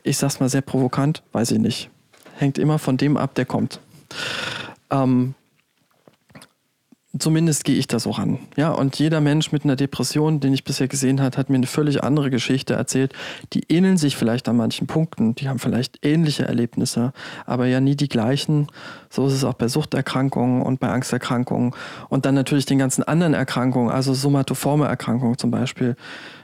[0.03, 1.89] ich sag's mal sehr provokant, weiß ich nicht.
[2.37, 3.79] Hängt immer von dem ab, der kommt.
[4.89, 5.35] Ähm,
[7.17, 8.39] zumindest gehe ich da so ran.
[8.55, 11.67] Ja, und jeder Mensch mit einer Depression, den ich bisher gesehen habe, hat mir eine
[11.67, 13.13] völlig andere Geschichte erzählt.
[13.53, 17.11] Die ähneln sich vielleicht an manchen Punkten, die haben vielleicht ähnliche Erlebnisse,
[17.45, 18.67] aber ja nie die gleichen.
[19.09, 21.73] So ist es auch bei Suchterkrankungen und bei Angsterkrankungen
[22.09, 25.95] und dann natürlich den ganzen anderen Erkrankungen, also somatoforme Erkrankungen zum Beispiel.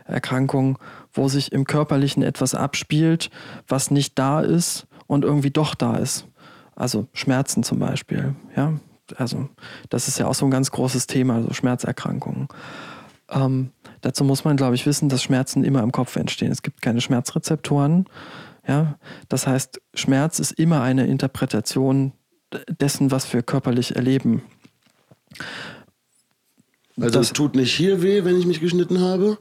[0.05, 0.77] Erkrankungen,
[1.13, 3.29] wo sich im Körperlichen etwas abspielt,
[3.67, 6.27] was nicht da ist und irgendwie doch da ist.
[6.75, 8.73] Also Schmerzen zum Beispiel, ja.
[9.15, 9.49] Also
[9.89, 12.47] das ist ja auch so ein ganz großes Thema, also Schmerzerkrankungen.
[13.29, 16.51] Ähm, dazu muss man, glaube ich, wissen, dass Schmerzen immer im Kopf entstehen.
[16.51, 18.05] Es gibt keine Schmerzrezeptoren.
[18.67, 18.97] Ja?
[19.29, 22.13] Das heißt, Schmerz ist immer eine Interpretation
[22.79, 24.41] dessen, was wir körperlich erleben.
[26.99, 29.37] Also Das- es tut nicht hier weh, wenn ich mich geschnitten habe,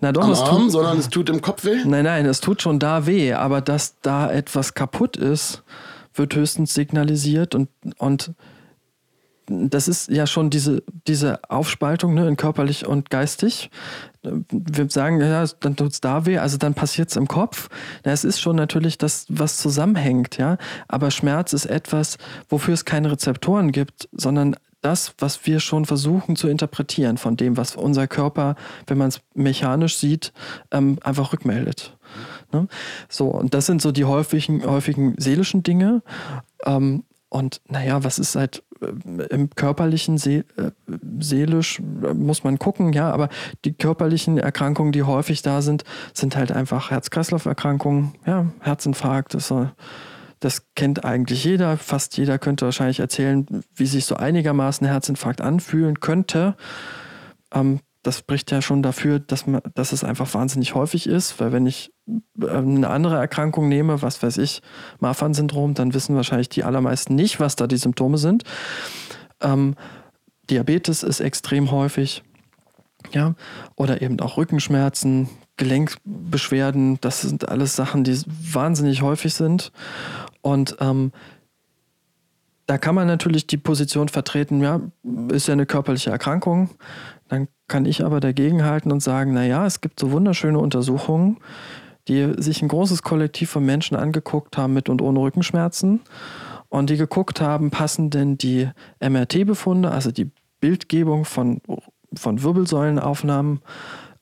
[0.00, 1.82] Na doch, am es Arm, tut, sondern es tut im Kopf weh.
[1.84, 5.62] Nein, nein, es tut schon da weh, aber dass da etwas kaputt ist,
[6.14, 8.32] wird höchstens signalisiert und, und
[9.70, 13.70] das ist ja schon diese, diese Aufspaltung ne, in körperlich und geistig.
[14.22, 17.68] Wir sagen, ja, dann tut es da weh, also dann passiert es im Kopf.
[18.04, 20.58] Ja, es ist schon natürlich das, was zusammenhängt, ja.
[20.88, 26.36] Aber Schmerz ist etwas, wofür es keine Rezeptoren gibt, sondern das, was wir schon versuchen
[26.36, 30.32] zu interpretieren von dem, was unser Körper, wenn man es mechanisch sieht,
[30.72, 31.96] ähm, einfach rückmeldet.
[32.52, 32.68] Ne?
[33.08, 36.02] So, und das sind so die häufigen, häufigen seelischen Dinge.
[36.66, 38.71] Ähm, und naja, was ist halt äh,
[39.30, 40.70] im körperlichen, see, äh,
[41.18, 43.28] seelisch, äh, muss man gucken, ja, aber
[43.64, 49.54] die körperlichen Erkrankungen, die häufig da sind, sind halt einfach Herz-Kreislauf-Erkrankungen, ja, Herzinfarkt, das,
[50.40, 56.00] das kennt eigentlich jeder, fast jeder könnte wahrscheinlich erzählen, wie sich so einigermaßen Herzinfarkt anfühlen
[56.00, 56.56] könnte.
[57.54, 61.52] Ähm, das spricht ja schon dafür, dass, man, dass es einfach wahnsinnig häufig ist, weil
[61.52, 61.92] wenn ich
[62.40, 64.60] äh, eine andere Erkrankung nehme, was weiß ich,
[64.98, 68.42] Marfan-Syndrom, dann wissen wahrscheinlich die allermeisten nicht, was da die Symptome sind.
[69.40, 69.76] Ähm,
[70.50, 72.24] Diabetes ist extrem häufig,
[73.12, 73.34] ja,
[73.76, 79.70] oder eben auch Rückenschmerzen, Gelenkbeschwerden, das sind alles Sachen, die wahnsinnig häufig sind.
[80.40, 81.12] Und ähm,
[82.66, 84.80] da kann man natürlich die Position vertreten, ja,
[85.28, 86.70] ist ja eine körperliche Erkrankung.
[87.28, 91.38] Dann kann ich aber dagegen halten und sagen, naja, es gibt so wunderschöne Untersuchungen,
[92.06, 96.00] die sich ein großes Kollektiv von Menschen angeguckt haben mit und ohne Rückenschmerzen
[96.68, 98.68] und die geguckt haben, passen denn die
[99.00, 101.62] MRT-Befunde, also die Bildgebung von,
[102.14, 103.62] von Wirbelsäulenaufnahmen,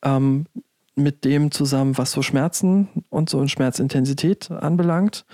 [0.04, 0.46] ähm,
[0.94, 5.24] mit dem zusammen, was so Schmerzen und so Schmerzintensität anbelangt.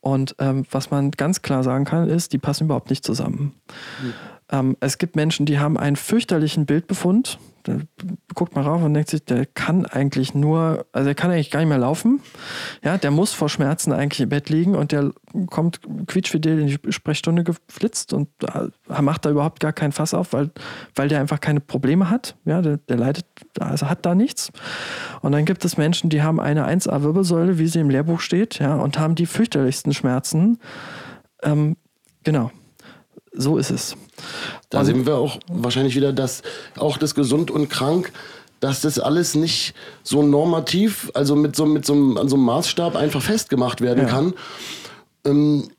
[0.00, 3.54] Und ähm, was man ganz klar sagen kann, ist, die passen überhaupt nicht zusammen.
[4.02, 4.14] Mhm.
[4.52, 7.76] Ähm, es gibt Menschen, die haben einen fürchterlichen Bildbefund, da
[8.34, 11.60] guckt man rauf und denkt sich, der kann eigentlich nur, also der kann eigentlich gar
[11.60, 12.20] nicht mehr laufen.
[12.82, 15.12] Ja, der muss vor Schmerzen eigentlich im Bett liegen und der
[15.46, 18.28] kommt quietschfidel in die Sprechstunde geflitzt und
[18.88, 20.50] macht da überhaupt gar keinen Fass auf, weil,
[20.94, 22.36] weil der einfach keine Probleme hat.
[22.44, 23.26] Ja, der, der leidet,
[23.60, 24.50] also hat da nichts.
[25.20, 28.74] Und dann gibt es Menschen, die haben eine 1A-Wirbelsäule, wie sie im Lehrbuch steht, ja,
[28.74, 30.58] und haben die fürchterlichsten Schmerzen.
[31.44, 31.76] Ähm,
[32.24, 32.50] genau.
[33.34, 33.96] So ist es.
[34.70, 36.42] Da und sind wir auch wahrscheinlich wieder, dass
[36.76, 38.12] auch das gesund und krank,
[38.60, 42.44] dass das alles nicht so normativ, also mit so, mit so, einem, an so einem
[42.44, 44.08] Maßstab einfach festgemacht werden ja.
[44.08, 44.34] kann.
[45.24, 45.70] Ähm,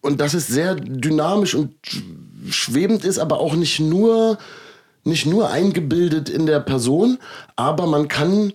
[0.00, 1.74] und dass es sehr dynamisch und
[2.50, 4.38] schwebend ist, aber auch nicht nur,
[5.04, 7.18] nicht nur eingebildet in der Person,
[7.56, 8.52] aber man kann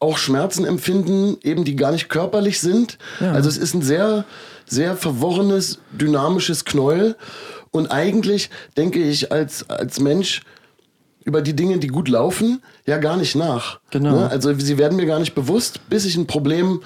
[0.00, 2.98] auch Schmerzen empfinden, eben die gar nicht körperlich sind.
[3.20, 3.32] Ja.
[3.32, 4.24] Also es ist ein sehr
[4.70, 7.16] sehr verworrenes, dynamisches Knäuel.
[7.70, 10.42] Und eigentlich denke ich als, als Mensch
[11.24, 13.80] über die Dinge, die gut laufen, ja gar nicht nach.
[13.90, 14.12] Genau.
[14.12, 14.30] Ne?
[14.30, 16.82] Also sie werden mir gar nicht bewusst, bis ich ein Problem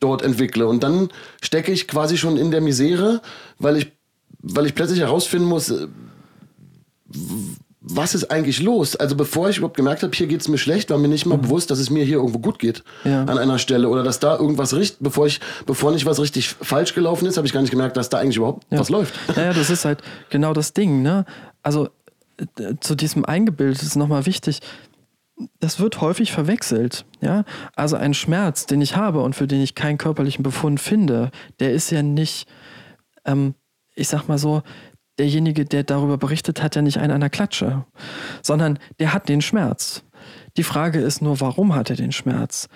[0.00, 0.66] dort entwickle.
[0.66, 1.08] Und dann
[1.40, 3.22] stecke ich quasi schon in der Misere,
[3.58, 3.92] weil ich,
[4.40, 5.86] weil ich plötzlich herausfinden muss, äh,
[7.82, 8.94] was ist eigentlich los?
[8.94, 11.38] Also bevor ich überhaupt gemerkt habe, hier geht es mir schlecht, war mir nicht mal
[11.38, 11.42] mhm.
[11.42, 13.22] bewusst, dass es mir hier irgendwo gut geht ja.
[13.22, 16.94] an einer Stelle oder dass da irgendwas richtig, bevor ich, bevor nicht was richtig falsch
[16.94, 18.78] gelaufen ist, habe ich gar nicht gemerkt, dass da eigentlich überhaupt ja.
[18.78, 19.14] was läuft.
[19.34, 21.24] Naja, das ist halt genau das Ding, ne?
[21.62, 21.88] Also
[22.80, 24.60] zu diesem Eingebild ist nochmal wichtig,
[25.58, 27.04] das wird häufig verwechselt.
[27.20, 27.44] Ja?
[27.74, 31.72] Also ein Schmerz, den ich habe und für den ich keinen körperlichen Befund finde, der
[31.72, 32.46] ist ja nicht,
[33.24, 33.54] ähm,
[33.94, 34.62] ich sag mal so,
[35.20, 37.84] derjenige, der darüber berichtet, hat ja nicht einen an der Klatsche,
[38.42, 40.02] sondern der hat den Schmerz.
[40.56, 42.68] Die Frage ist nur, warum hat er den Schmerz?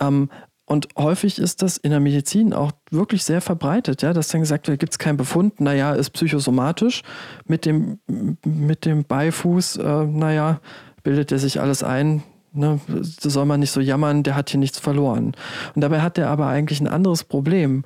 [0.00, 0.30] Ähm,
[0.64, 4.68] und häufig ist das in der Medizin auch wirklich sehr verbreitet, ja, dass dann gesagt
[4.68, 7.02] wird, gibt es keinen Befund, naja, ist psychosomatisch.
[7.46, 7.98] Mit dem,
[8.44, 10.60] mit dem Beifuß, äh, naja,
[11.02, 12.22] bildet er sich alles ein,
[12.52, 15.32] ne, soll man nicht so jammern, der hat hier nichts verloren.
[15.74, 17.84] Und dabei hat er aber eigentlich ein anderes Problem.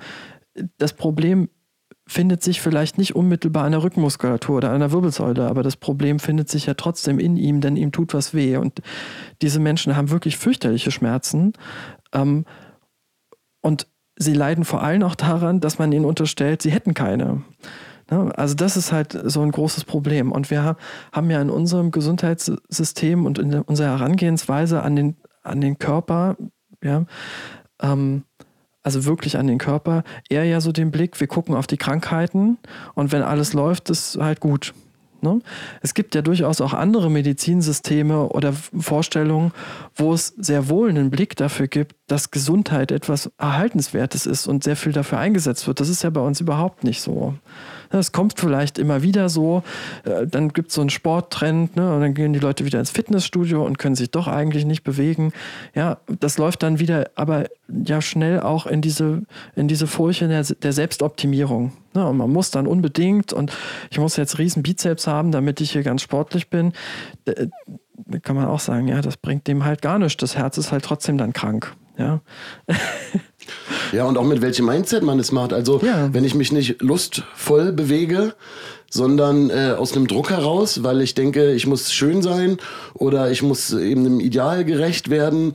[0.78, 1.48] Das Problem
[2.06, 6.18] findet sich vielleicht nicht unmittelbar an der Rückenmuskulatur oder an der Wirbelsäule, aber das Problem
[6.18, 8.56] findet sich ja trotzdem in ihm, denn ihm tut was weh.
[8.56, 8.82] Und
[9.40, 11.52] diese Menschen haben wirklich fürchterliche Schmerzen.
[12.12, 12.44] Ähm,
[13.60, 13.86] und
[14.16, 17.42] sie leiden vor allem auch daran, dass man ihnen unterstellt, sie hätten keine.
[18.10, 18.32] Ne?
[18.36, 20.32] Also das ist halt so ein großes Problem.
[20.32, 20.76] Und wir
[21.12, 26.36] haben ja in unserem Gesundheitssystem und in unserer Herangehensweise an den, an den Körper,
[26.82, 27.04] ja,
[27.80, 28.24] ähm,
[28.82, 32.58] also wirklich an den Körper, eher ja so den Blick, wir gucken auf die Krankheiten
[32.94, 34.74] und wenn alles läuft, ist halt gut.
[35.22, 35.40] Ne?
[35.80, 39.52] Es gibt ja durchaus auch andere Medizinsysteme oder Vorstellungen,
[39.94, 44.74] wo es sehr wohl einen Blick dafür gibt, dass Gesundheit etwas Erhaltenswertes ist und sehr
[44.74, 45.78] viel dafür eingesetzt wird.
[45.78, 47.34] Das ist ja bei uns überhaupt nicht so.
[47.98, 49.62] Es kommt vielleicht immer wieder so,
[50.04, 52.90] äh, dann gibt es so einen Sporttrend ne, und dann gehen die Leute wieder ins
[52.90, 55.32] Fitnessstudio und können sich doch eigentlich nicht bewegen.
[55.74, 59.22] Ja, das läuft dann wieder aber ja schnell auch in diese,
[59.56, 61.72] in diese Furche der, der Selbstoptimierung.
[61.94, 63.52] Ne, und man muss dann unbedingt und
[63.90, 66.72] ich muss jetzt riesen Bizeps haben, damit ich hier ganz sportlich bin.
[67.24, 70.16] Da kann man auch sagen, ja, das bringt dem halt gar nichts.
[70.16, 71.74] Das Herz ist halt trotzdem dann krank.
[71.98, 72.20] Ja.
[73.92, 75.52] Ja, und auch mit welchem Mindset man es macht.
[75.52, 76.08] Also, ja.
[76.12, 78.34] wenn ich mich nicht lustvoll bewege,
[78.90, 82.58] sondern äh, aus einem Druck heraus, weil ich denke, ich muss schön sein
[82.92, 85.54] oder ich muss eben einem Ideal gerecht werden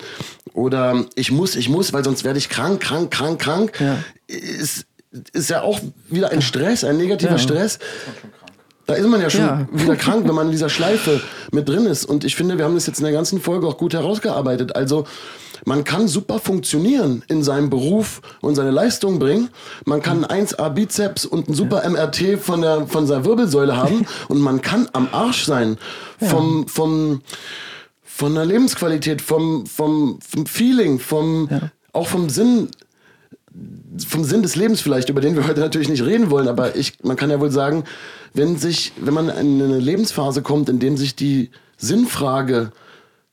[0.54, 3.80] oder ich muss, ich muss, weil sonst werde ich krank, krank, krank, krank.
[3.80, 3.98] Ja.
[4.26, 4.88] Ist,
[5.34, 5.80] ist ja auch
[6.10, 7.38] wieder ein Stress, ein negativer ja.
[7.38, 7.78] Stress.
[8.88, 9.68] Da ist man ja schon ja.
[9.72, 11.22] wieder krank, wenn man in dieser Schleife
[11.52, 12.06] mit drin ist.
[12.06, 14.76] Und ich finde, wir haben das jetzt in der ganzen Folge auch gut herausgearbeitet.
[14.76, 15.06] Also
[15.68, 19.50] man kann super funktionieren in seinem Beruf und seine Leistung bringen.
[19.84, 24.08] Man kann 1A Bizeps und ein super MRT von der von seiner Wirbelsäule haben.
[24.30, 25.78] Und man kann am Arsch sein.
[26.22, 27.22] Vom vom
[28.02, 31.70] von der Lebensqualität, vom vom, vom Feeling, vom ja.
[31.92, 32.70] auch vom Sinn
[34.08, 36.94] vom Sinn des Lebens vielleicht, über den wir heute natürlich nicht reden wollen, aber ich,
[37.04, 37.84] man kann ja wohl sagen,
[38.34, 42.72] wenn sich, wenn man in eine Lebensphase kommt, in dem sich die Sinnfrage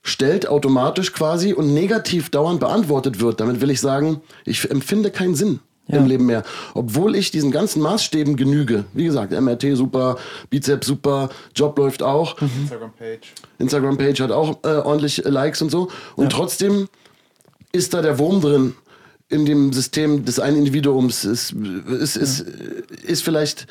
[0.07, 3.39] stellt automatisch quasi und negativ dauernd beantwortet wird.
[3.39, 5.97] Damit will ich sagen, ich empfinde keinen Sinn Ja.
[5.97, 6.43] im Leben mehr.
[6.75, 8.85] Obwohl ich diesen ganzen Maßstäben genüge.
[8.93, 10.17] Wie gesagt, MRT super,
[10.51, 12.39] Bizeps super, Job läuft auch.
[12.39, 13.33] Instagram-Page.
[13.57, 15.89] Instagram-Page hat auch äh, ordentlich Likes und so.
[16.15, 16.87] Und trotzdem
[17.71, 18.75] ist da der Wurm drin
[19.27, 21.23] in dem System des einen Individuums.
[21.23, 23.65] Es ist, ist, ist vielleicht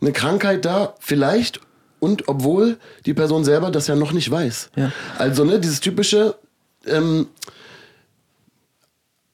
[0.00, 1.60] eine Krankheit da, vielleicht.
[2.04, 2.76] Und obwohl
[3.06, 4.70] die Person selber das ja noch nicht weiß.
[4.76, 4.92] Ja.
[5.16, 6.34] Also, ne, dieses typische,
[6.86, 7.28] ähm,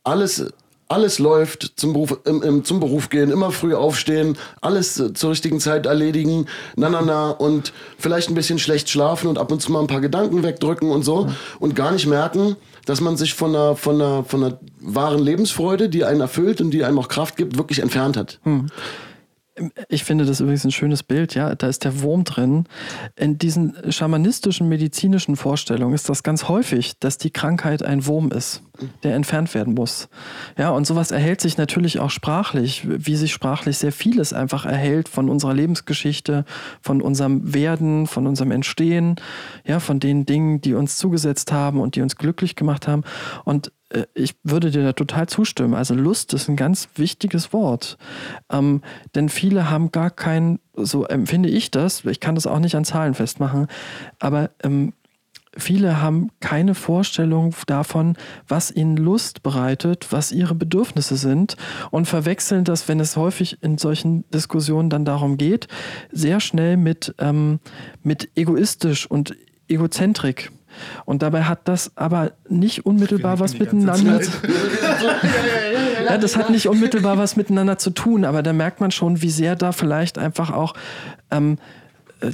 [0.04, 0.52] alles,
[0.86, 5.32] alles läuft zum Beruf, im, im, zum Beruf gehen, immer früh aufstehen, alles äh, zur
[5.32, 6.46] richtigen Zeit erledigen,
[6.76, 9.88] na na na und vielleicht ein bisschen schlecht schlafen und ab und zu mal ein
[9.88, 12.54] paar Gedanken wegdrücken und so und gar nicht merken,
[12.86, 16.70] dass man sich von einer, von einer, von einer wahren Lebensfreude, die einen erfüllt und
[16.70, 18.38] die einem auch Kraft gibt, wirklich entfernt hat.
[19.88, 21.54] Ich finde das übrigens ein schönes Bild, ja.
[21.54, 22.64] Da ist der Wurm drin.
[23.16, 28.62] In diesen schamanistischen, medizinischen Vorstellungen ist das ganz häufig, dass die Krankheit ein Wurm ist,
[29.02, 30.08] der entfernt werden muss.
[30.56, 35.08] Ja, und sowas erhält sich natürlich auch sprachlich, wie sich sprachlich sehr vieles einfach erhält
[35.08, 36.44] von unserer Lebensgeschichte,
[36.80, 39.16] von unserem Werden, von unserem Entstehen,
[39.64, 43.02] ja, von den Dingen, die uns zugesetzt haben und die uns glücklich gemacht haben.
[43.44, 43.72] Und
[44.14, 45.74] ich würde dir da total zustimmen.
[45.74, 47.98] Also Lust ist ein ganz wichtiges Wort.
[48.50, 48.82] Ähm,
[49.14, 52.84] denn viele haben gar kein, so empfinde ich das, ich kann das auch nicht an
[52.84, 53.66] Zahlen festmachen,
[54.18, 54.92] aber ähm,
[55.56, 58.16] viele haben keine Vorstellung davon,
[58.46, 61.56] was ihnen Lust bereitet, was ihre Bedürfnisse sind
[61.90, 65.66] und verwechseln das, wenn es häufig in solchen Diskussionen dann darum geht,
[66.12, 67.58] sehr schnell mit, ähm,
[68.02, 69.34] mit egoistisch und
[69.68, 70.52] Egozentrik.
[71.04, 74.30] Und dabei hat das aber nicht unmittelbar was miteinander zu
[76.04, 79.30] ja, das hat nicht unmittelbar was miteinander zu tun, aber da merkt man schon, wie
[79.30, 80.74] sehr da vielleicht einfach auch
[81.30, 81.58] ähm,
[82.20, 82.32] äh,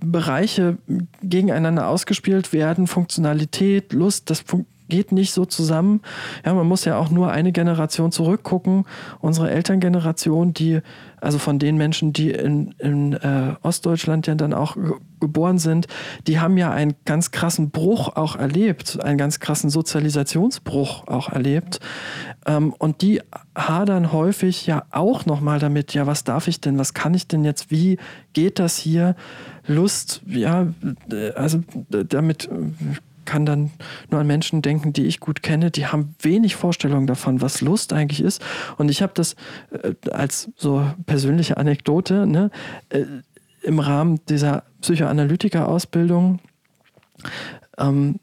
[0.00, 0.78] Bereiche
[1.22, 6.02] gegeneinander ausgespielt werden, Funktionalität, Lust, das fun geht nicht so zusammen.
[6.44, 8.84] Ja, man muss ja auch nur eine Generation zurückgucken,
[9.20, 10.80] unsere Elterngeneration, die,
[11.20, 15.86] also von den Menschen, die in, in äh, Ostdeutschland ja dann auch ge- geboren sind,
[16.26, 21.80] die haben ja einen ganz krassen Bruch auch erlebt, einen ganz krassen Sozialisationsbruch auch erlebt.
[22.44, 23.22] Ähm, und die
[23.56, 27.44] hadern häufig ja auch nochmal damit, ja, was darf ich denn, was kann ich denn
[27.44, 27.98] jetzt, wie
[28.34, 29.14] geht das hier?
[29.66, 30.66] Lust, ja,
[31.36, 32.50] also damit äh,
[33.24, 33.70] kann dann
[34.10, 37.92] nur an Menschen denken, die ich gut kenne, die haben wenig Vorstellung davon, was Lust
[37.92, 38.42] eigentlich ist.
[38.78, 39.36] Und ich habe das
[39.70, 42.50] äh, als so persönliche Anekdote ne,
[42.90, 43.04] äh,
[43.62, 46.40] im Rahmen dieser Psychoanalytiker-Ausbildung
[47.78, 48.18] ähm,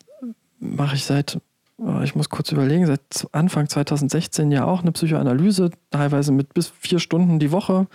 [0.59, 1.39] mache ich seit,
[1.77, 6.67] oh, ich muss kurz überlegen, seit Anfang 2016 ja auch eine Psychoanalyse, teilweise mit bis
[6.67, 7.87] vier Stunden die Woche,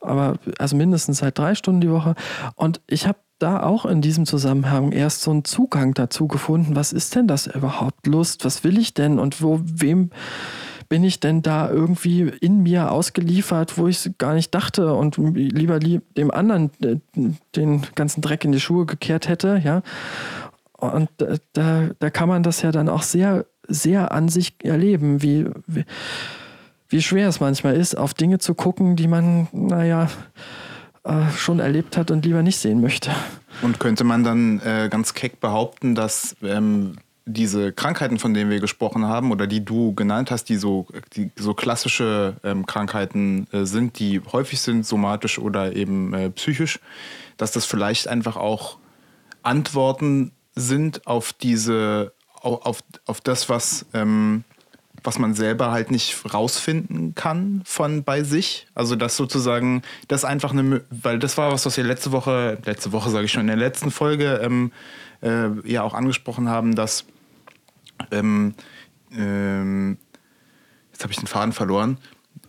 [0.00, 2.14] aber also mindestens seit drei Stunden die Woche.
[2.54, 6.92] Und ich habe da auch in diesem Zusammenhang erst so einen Zugang dazu gefunden, was
[6.92, 9.18] ist denn das überhaupt Lust, was will ich denn?
[9.18, 10.10] Und wo, wem
[10.88, 15.16] bin ich denn da irgendwie in mir ausgeliefert, wo ich es gar nicht dachte und
[15.18, 16.96] lieber lieb dem anderen äh,
[17.56, 19.82] den ganzen Dreck in die Schuhe gekehrt hätte, ja.
[20.78, 25.22] Und da- da, da kann man das ja dann auch sehr, sehr an sich erleben,
[25.22, 25.84] wie, wie,
[26.88, 30.08] wie schwer es manchmal ist, auf Dinge zu gucken, die man, naja, äh,
[31.36, 33.10] schon erlebt hat und lieber nicht sehen möchte.
[33.62, 38.60] Und könnte man dann äh, ganz keck behaupten, dass ähm, diese Krankheiten, von denen wir
[38.60, 43.64] gesprochen haben oder die du genannt hast, die so, die so klassische ähm, Krankheiten äh,
[43.64, 46.78] sind, die häufig sind, somatisch oder eben äh, psychisch,
[47.36, 48.78] dass das vielleicht einfach auch
[49.42, 54.44] Antworten sind auf diese, au- auf, auf das, was, ähm,
[55.06, 58.66] was man selber halt nicht rausfinden kann von bei sich.
[58.74, 62.92] Also das sozusagen, das einfach eine, weil das war was, was wir letzte Woche, letzte
[62.92, 64.72] Woche sage ich schon, in der letzten Folge ähm,
[65.22, 67.04] äh, ja auch angesprochen haben, dass
[68.10, 68.54] ähm,
[69.16, 69.98] ähm,
[70.92, 71.98] jetzt habe ich den Faden verloren.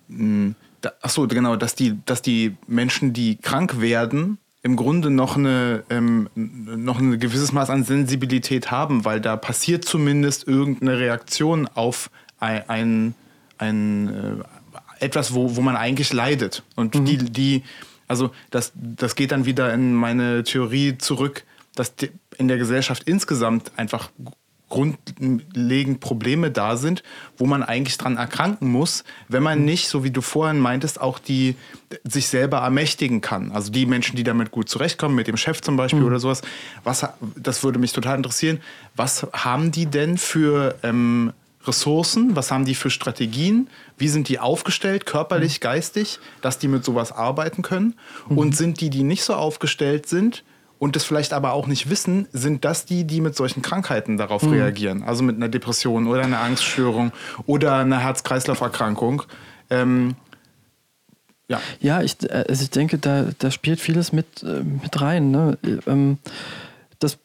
[0.10, 5.10] Hm, da, ach so, genau, dass die, dass die Menschen, die krank werden, im Grunde
[5.10, 11.00] noch eine ähm, noch ein gewisses Maß an Sensibilität haben, weil da passiert zumindest irgendeine
[11.00, 12.10] Reaktion auf
[12.40, 13.14] ein,
[13.58, 16.64] ein, äh, etwas, wo, wo man eigentlich leidet.
[16.76, 17.64] Und die, die,
[18.08, 21.44] also das, das geht dann wieder in meine Theorie zurück,
[21.76, 21.94] dass
[22.38, 24.10] in der Gesellschaft insgesamt einfach
[24.70, 27.02] grundlegend Probleme da sind,
[27.38, 31.20] wo man eigentlich dran erkranken muss, wenn man nicht, so wie du vorhin meintest, auch
[31.20, 31.56] die
[32.04, 33.52] sich selber ermächtigen kann.
[33.54, 36.42] Also die Menschen, die damit gut zurechtkommen, mit dem Chef zum Beispiel oder sowas.
[36.84, 37.08] Was,
[37.38, 38.60] das würde mich total interessieren.
[38.96, 41.32] Was haben die denn für ähm,
[41.68, 42.36] Ressourcen?
[42.36, 43.70] Was haben die für Strategien?
[43.98, 47.96] Wie sind die aufgestellt, körperlich, geistig, dass die mit sowas arbeiten können?
[48.30, 50.44] Und sind die, die nicht so aufgestellt sind
[50.80, 54.44] und das vielleicht aber auch nicht wissen, sind das die, die mit solchen Krankheiten darauf
[54.44, 54.54] mhm.
[54.54, 55.04] reagieren.
[55.04, 57.12] Also mit einer Depression oder einer Angststörung
[57.46, 59.24] oder einer Herz-Kreislauf-Erkrankung.
[59.70, 60.16] Ähm,
[61.48, 65.32] ja, ja ich, äh, also ich denke, da, da spielt vieles mit, äh, mit rein.
[65.32, 65.58] Ne?
[65.88, 66.20] Ähm,
[67.00, 67.20] das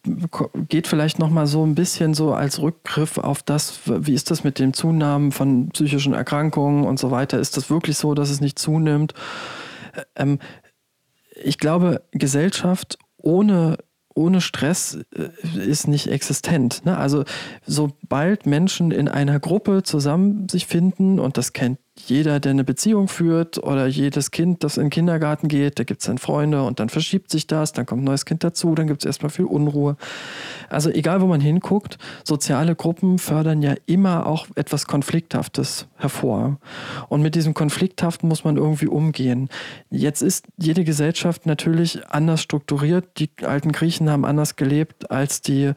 [0.68, 4.44] geht vielleicht noch mal so ein bisschen so als Rückgriff auf das, wie ist das
[4.44, 7.38] mit dem Zunahmen von psychischen Erkrankungen und so weiter.
[7.38, 9.14] Ist das wirklich so, dass es nicht zunimmt?
[10.16, 10.38] Ähm,
[11.42, 13.78] ich glaube, Gesellschaft ohne
[14.14, 15.30] ohne Stress äh,
[15.66, 16.84] ist nicht existent.
[16.84, 16.96] Ne?
[16.98, 17.24] Also
[17.66, 23.06] sobald Menschen in einer Gruppe zusammen sich finden, und das kennt jeder, der eine Beziehung
[23.06, 26.80] führt oder jedes Kind, das in den Kindergarten geht, da gibt es dann Freunde und
[26.80, 29.44] dann verschiebt sich das, dann kommt ein neues Kind dazu, dann gibt es erstmal viel
[29.44, 29.96] Unruhe.
[30.70, 36.58] Also egal, wo man hinguckt, soziale Gruppen fördern ja immer auch etwas Konflikthaftes hervor.
[37.08, 39.50] Und mit diesem Konflikthaften muss man irgendwie umgehen.
[39.90, 43.18] Jetzt ist jede Gesellschaft natürlich anders strukturiert.
[43.18, 45.72] Die alten Griechen haben anders gelebt als die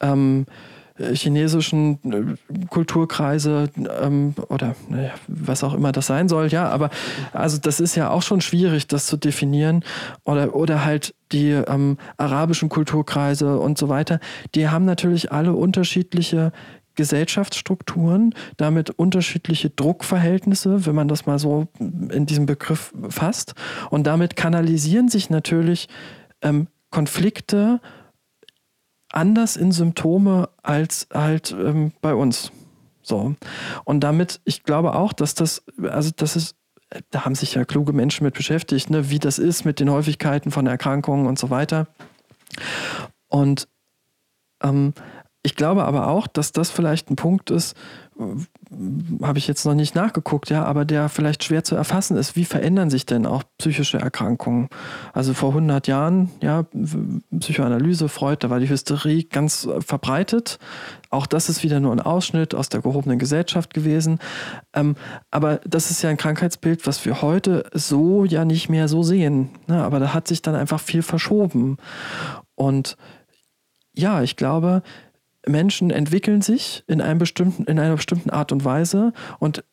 [0.00, 0.79] ähm, äh,
[1.14, 3.70] chinesischen äh, Kulturkreise
[4.00, 6.90] ähm, oder naja, was auch immer das sein soll, ja, aber
[7.32, 9.84] also das ist ja auch schon schwierig, das zu definieren
[10.24, 14.20] oder, oder halt die ähm, arabischen Kulturkreise und so weiter,
[14.54, 16.52] die haben natürlich alle unterschiedliche
[16.96, 23.54] Gesellschaftsstrukturen, damit unterschiedliche Druckverhältnisse, wenn man das mal so in diesem Begriff fasst.
[23.90, 25.88] Und damit kanalisieren sich natürlich
[26.42, 27.80] ähm, Konflikte
[29.12, 32.52] anders in Symptome als halt ähm, bei uns.
[33.02, 33.34] So.
[33.84, 36.56] Und damit, ich glaube auch, dass das, also das ist,
[37.10, 40.50] da haben sich ja kluge Menschen mit beschäftigt, ne, wie das ist mit den Häufigkeiten
[40.50, 41.86] von Erkrankungen und so weiter.
[43.28, 43.68] Und
[44.62, 44.92] ähm,
[45.42, 47.76] ich glaube aber auch, dass das vielleicht ein Punkt ist,
[49.22, 52.36] habe ich jetzt noch nicht nachgeguckt, ja, aber der vielleicht schwer zu erfassen ist.
[52.36, 54.68] Wie verändern sich denn auch psychische Erkrankungen?
[55.12, 56.64] Also vor 100 Jahren, ja,
[57.38, 60.58] Psychoanalyse, Freud, da war die Hysterie ganz verbreitet.
[61.10, 64.18] Auch das ist wieder nur ein Ausschnitt aus der gehobenen Gesellschaft gewesen.
[64.74, 64.94] Ähm,
[65.30, 69.50] aber das ist ja ein Krankheitsbild, was wir heute so ja nicht mehr so sehen.
[69.66, 69.82] Ne?
[69.82, 71.78] Aber da hat sich dann einfach viel verschoben.
[72.54, 72.96] Und
[73.94, 74.82] ja, ich glaube,
[75.46, 79.64] Menschen entwickeln sich in, einem bestimmten, in einer bestimmten Art und Weise und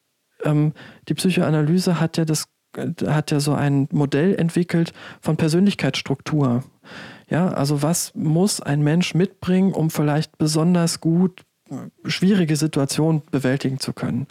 [0.44, 0.74] ähm,
[1.08, 2.48] die Psychoanalyse hat ja das
[3.06, 6.64] hat ja so ein Modell entwickelt von Persönlichkeitsstruktur.
[7.30, 13.80] Ja, also was muss ein Mensch mitbringen, um vielleicht besonders gut äh, schwierige Situationen bewältigen
[13.80, 14.28] zu können?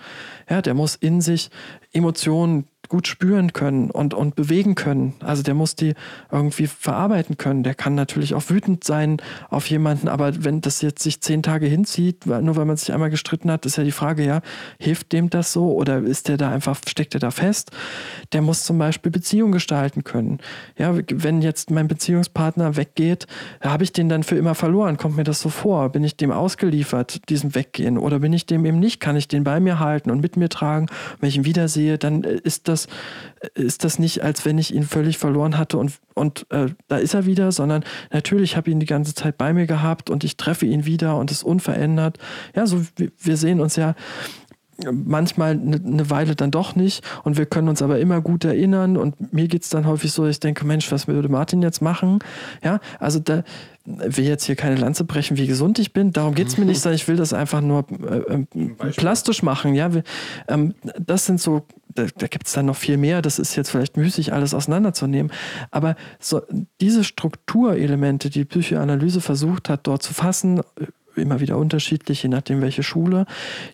[0.48, 1.50] Ja, der muss in sich
[1.92, 5.14] Emotionen gut spüren können und, und bewegen können.
[5.20, 5.94] Also der muss die
[6.30, 7.62] irgendwie verarbeiten können.
[7.62, 9.18] Der kann natürlich auch wütend sein
[9.48, 13.10] auf jemanden, aber wenn das jetzt sich zehn Tage hinzieht, nur weil man sich einmal
[13.10, 14.40] gestritten hat, ist ja die Frage, ja,
[14.78, 17.70] hilft dem das so oder ist der da einfach, steckt der da fest?
[18.32, 20.38] Der muss zum Beispiel Beziehung gestalten können.
[20.78, 23.26] Ja, wenn jetzt mein Beziehungspartner weggeht,
[23.60, 24.96] habe ich den dann für immer verloren?
[24.96, 25.88] Kommt mir das so vor?
[25.90, 27.98] Bin ich dem ausgeliefert, diesem Weggehen?
[27.98, 29.00] Oder bin ich dem eben nicht?
[29.00, 30.86] Kann ich den bei mir halten und mit mir tragen?
[31.20, 32.88] Wenn ich ihn wiedersehe, dann ist das das,
[33.54, 37.14] ist das nicht, als wenn ich ihn völlig verloren hatte und, und äh, da ist
[37.14, 40.36] er wieder, sondern natürlich habe ich ihn die ganze Zeit bei mir gehabt und ich
[40.36, 42.18] treffe ihn wieder und ist unverändert.
[42.54, 43.94] Ja, so wir sehen uns ja
[44.92, 48.96] manchmal eine ne Weile dann doch nicht und wir können uns aber immer gut erinnern
[48.96, 52.18] und mir geht es dann häufig so, ich denke, Mensch, was würde Martin jetzt machen?
[52.62, 53.42] Ja, also da
[53.84, 56.80] will jetzt hier keine Lanze brechen, wie gesund ich bin, darum geht es mir nicht,
[56.82, 59.74] sondern ich will das einfach nur äh, äh plastisch machen.
[59.74, 60.02] Ja, wir,
[60.48, 61.66] ähm, das sind so
[61.96, 65.32] da, da gibt es dann noch viel mehr, das ist jetzt vielleicht müßig, alles auseinanderzunehmen.
[65.70, 66.42] Aber so,
[66.80, 70.60] diese Strukturelemente, die Psychoanalyse versucht hat, dort zu fassen,
[71.18, 73.26] immer wieder unterschiedlich, je nachdem welche Schule,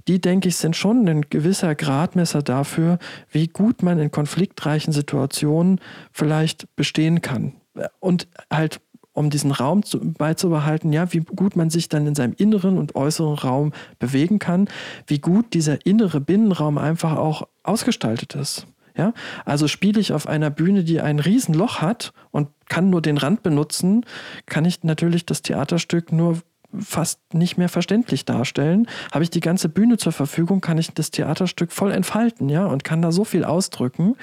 [0.09, 2.99] die, denke ich, sind schon ein gewisser Gradmesser dafür,
[3.31, 5.81] wie gut man in konfliktreichen Situationen
[6.13, 7.55] vielleicht bestehen kann.
[8.01, 8.81] Und halt
[9.15, 12.95] um diesen Raum zu, beizubehalten, ja, wie gut man sich dann in seinem inneren und
[12.95, 14.69] äußeren Raum bewegen kann,
[15.07, 18.67] wie gut dieser innere Binnenraum einfach auch ausgestaltet ist.
[18.97, 19.15] Ja,
[19.47, 23.43] also spiele ich auf einer Bühne, die ein Riesenloch hat und kann nur den Rand
[23.43, 24.05] benutzen,
[24.45, 26.43] kann ich natürlich das Theaterstück nur
[26.79, 28.87] fast nicht mehr verständlich darstellen.
[29.13, 32.85] Habe ich die ganze Bühne zur Verfügung, kann ich das Theaterstück voll entfalten, ja, und
[32.85, 34.17] kann da so viel ausdrücken.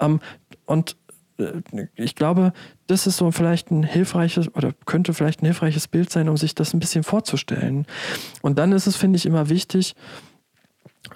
[0.00, 0.20] Ähm,
[0.66, 0.96] und
[1.38, 1.62] äh,
[1.96, 2.52] ich glaube,
[2.86, 6.54] das ist so vielleicht ein hilfreiches oder könnte vielleicht ein hilfreiches Bild sein, um sich
[6.54, 7.86] das ein bisschen vorzustellen.
[8.42, 9.94] Und dann ist es, finde ich, immer wichtig,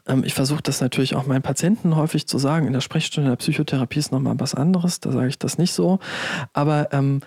[0.06, 2.66] ähm, ich versuche das natürlich auch meinen Patienten häufig zu sagen.
[2.66, 5.98] In der Sprechstunde der Psychotherapie ist nochmal was anderes, da sage ich das nicht so.
[6.52, 7.26] Aber ähm, äh,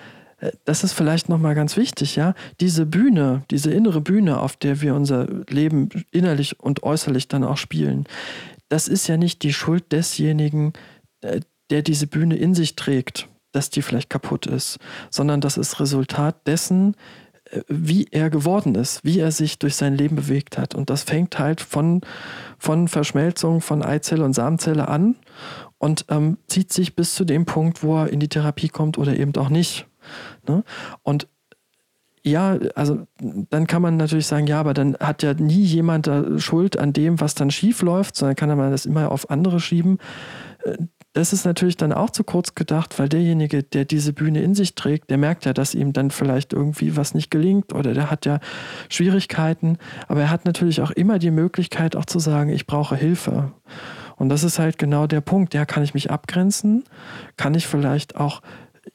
[0.66, 2.34] das ist vielleicht nochmal ganz wichtig, ja.
[2.60, 7.58] Diese Bühne, diese innere Bühne, auf der wir unser Leben innerlich und äußerlich dann auch
[7.58, 8.06] spielen,
[8.70, 10.74] das ist ja nicht die Schuld desjenigen,
[11.22, 13.28] äh, der diese Bühne in sich trägt.
[13.52, 14.78] dass die vielleicht kaputt ist,
[15.10, 16.96] sondern das ist Resultat dessen,
[17.46, 20.76] äh, wie er geworden ist, wie er sich durch sein Leben bewegt hat.
[20.76, 22.02] Und das fängt halt von,
[22.60, 25.16] von Verschmelzung von Eizelle und Samenzelle an
[25.80, 29.18] und ähm, zieht sich bis zu dem Punkt, wo er in die Therapie kommt oder
[29.18, 29.89] eben auch nicht.
[30.48, 30.64] Ne?
[31.04, 31.28] Und
[32.24, 36.78] ja, also dann kann man natürlich sagen, ja, aber dann hat ja nie jemand Schuld
[36.78, 40.00] an dem, was dann schief läuft, sondern kann man das immer auf andere schieben.
[40.64, 40.78] Äh,
[41.14, 44.76] das ist natürlich dann auch zu kurz gedacht, weil derjenige, der diese Bühne in sich
[44.76, 48.28] trägt, der merkt ja, dass ihm dann vielleicht irgendwie was nicht gelingt oder der hat
[48.28, 48.40] ja
[48.90, 53.52] Schwierigkeiten, aber er hat natürlich auch immer die Möglichkeit auch zu sagen, ich brauche Hilfe.
[54.18, 56.84] Und das ist halt genau der Punkt, ja, kann ich mich abgrenzen?
[57.38, 58.42] Kann ich vielleicht auch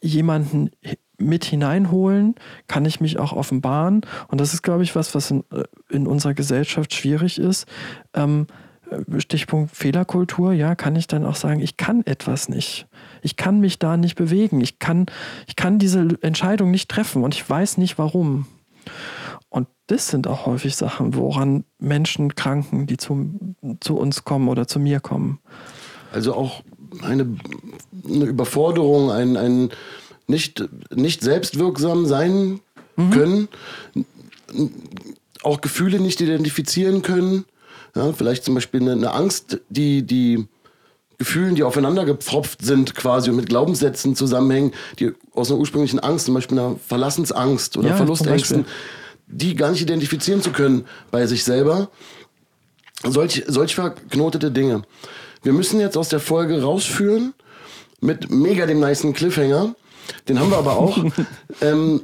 [0.01, 0.71] jemanden
[1.19, 2.35] mit hineinholen?
[2.67, 4.03] Kann ich mich auch offenbaren?
[4.29, 7.67] Und das ist, glaube ich, was, was in, äh, in unserer Gesellschaft schwierig ist.
[8.15, 8.47] Ähm,
[9.19, 12.87] Stichpunkt Fehlerkultur, ja, kann ich dann auch sagen, ich kann etwas nicht.
[13.23, 14.61] Ich kann mich da nicht bewegen.
[14.61, 15.07] Ich kann,
[15.47, 18.47] ich kann diese Entscheidung nicht treffen und ich weiß nicht warum.
[19.49, 24.67] Und das sind auch häufig Sachen, woran Menschen kranken, die zu, zu uns kommen oder
[24.67, 25.41] zu mir kommen.
[26.13, 26.63] Also auch
[27.03, 27.37] eine,
[28.05, 29.71] eine Überforderung, ein, ein
[30.27, 30.65] nicht,
[30.95, 32.61] nicht selbstwirksam sein
[32.97, 33.11] mhm.
[33.11, 33.49] können,
[35.43, 37.45] auch Gefühle nicht identifizieren können
[37.95, 40.47] ja, vielleicht zum Beispiel eine, eine Angst, die, die
[41.19, 46.27] Gefühlen, die aufeinander gepfropft sind quasi und mit Glaubenssätzen zusammenhängen, die aus einer ursprünglichen Angst,
[46.27, 48.67] zum Beispiel einer Verlassensangst oder ja, Verlustängsten,
[49.27, 51.89] die gar nicht identifizieren zu können bei sich selber.
[53.05, 54.83] Solch, solch verknotete Dinge.
[55.43, 57.35] Wir müssen jetzt aus der Folge rausführen
[58.01, 59.75] mit mega dem niceen Cliffhanger.
[60.29, 60.99] Den haben wir aber auch.
[61.61, 62.03] ähm,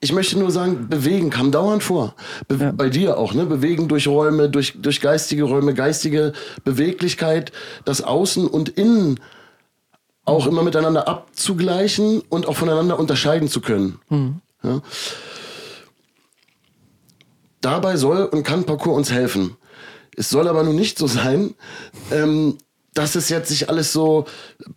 [0.00, 2.16] ich möchte nur sagen, bewegen kam dauernd vor.
[2.48, 2.72] Be ja.
[2.72, 3.46] Bei dir auch, ne?
[3.46, 6.32] Bewegen durch Räume, durch, durch geistige Räume, geistige
[6.64, 7.52] Beweglichkeit,
[7.84, 9.20] das Außen und Innen
[10.24, 14.00] auch immer miteinander abzugleichen und auch voneinander unterscheiden zu können.
[14.08, 14.40] Mhm.
[14.62, 14.82] Ja?
[17.60, 19.56] Dabei soll und kann Parcours uns helfen.
[20.16, 21.54] Es soll aber nun nicht so sein,
[22.10, 22.58] ähm,
[22.94, 24.26] dass es jetzt sich alles so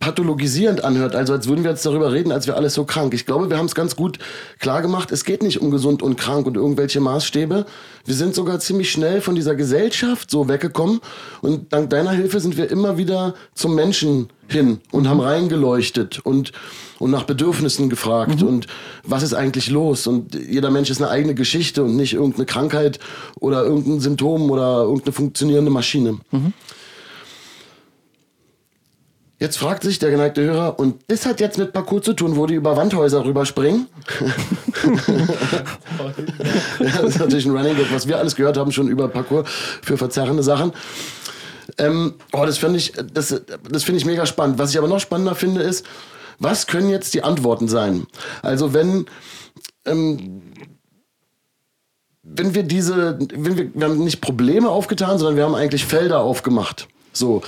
[0.00, 3.12] pathologisierend anhört, also als würden wir jetzt darüber reden, als wäre alles so krank.
[3.12, 4.18] Ich glaube, wir haben es ganz gut
[4.58, 5.12] klar gemacht.
[5.12, 7.66] Es geht nicht um gesund und krank und irgendwelche Maßstäbe.
[8.06, 11.00] Wir sind sogar ziemlich schnell von dieser Gesellschaft so weggekommen
[11.42, 16.52] und dank deiner Hilfe sind wir immer wieder zum Menschen hin und haben reingeleuchtet und
[16.98, 18.48] und nach Bedürfnissen gefragt mhm.
[18.48, 18.66] und
[19.04, 22.98] was ist eigentlich los und jeder Mensch ist eine eigene Geschichte und nicht irgendeine Krankheit
[23.38, 26.18] oder irgendein Symptom oder irgendeine funktionierende Maschine.
[26.30, 26.54] Mhm.
[29.38, 32.46] Jetzt fragt sich der geneigte Hörer, und das hat jetzt mit Parcours zu tun, wo
[32.46, 33.86] die über Wandhäuser rüberspringen?
[36.78, 39.46] ja, das ist natürlich ein Running Gag, was wir alles gehört haben schon über Parcours
[39.82, 40.72] für verzerrende Sachen.
[41.76, 44.58] Ähm, oh, das finde ich, das, das finde ich mega spannend.
[44.58, 45.84] Was ich aber noch spannender finde, ist,
[46.38, 48.06] was können jetzt die Antworten sein?
[48.40, 49.04] Also wenn,
[49.84, 50.42] ähm,
[52.22, 56.20] wenn wir diese, wenn wir, wir haben nicht Probleme aufgetan, sondern wir haben eigentlich Felder
[56.20, 56.88] aufgemacht.
[57.12, 57.42] So,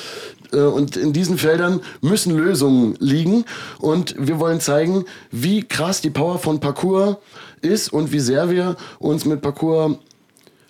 [0.56, 3.44] und in diesen Feldern müssen Lösungen liegen.
[3.78, 7.16] Und wir wollen zeigen, wie krass die Power von Parcours
[7.60, 9.96] ist und wie sehr wir uns mit Parcours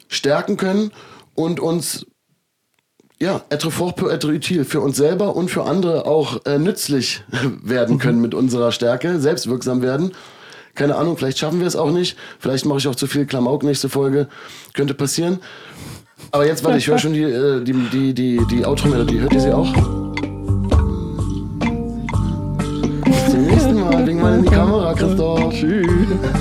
[0.09, 0.91] stärken können
[1.35, 2.07] und uns
[3.20, 7.22] ja, être fort pour être utile, für uns selber und für andere auch äh, nützlich
[7.62, 10.12] werden können mit unserer Stärke, selbstwirksam werden.
[10.74, 12.16] Keine Ahnung, vielleicht schaffen wir es auch nicht.
[12.39, 14.29] Vielleicht mache ich auch zu viel Klamauk nächste Folge.
[14.74, 15.41] Könnte passieren.
[16.31, 19.20] Aber jetzt, warte, ich höre schon die, äh, die, die, die, die Outro-Melodie.
[19.20, 19.72] Hört ihr sie auch?
[23.05, 24.07] Bis zum nächsten Mal.
[24.07, 25.53] Wink mal in die Kamera, Christoph.
[25.55, 25.89] Tschüss.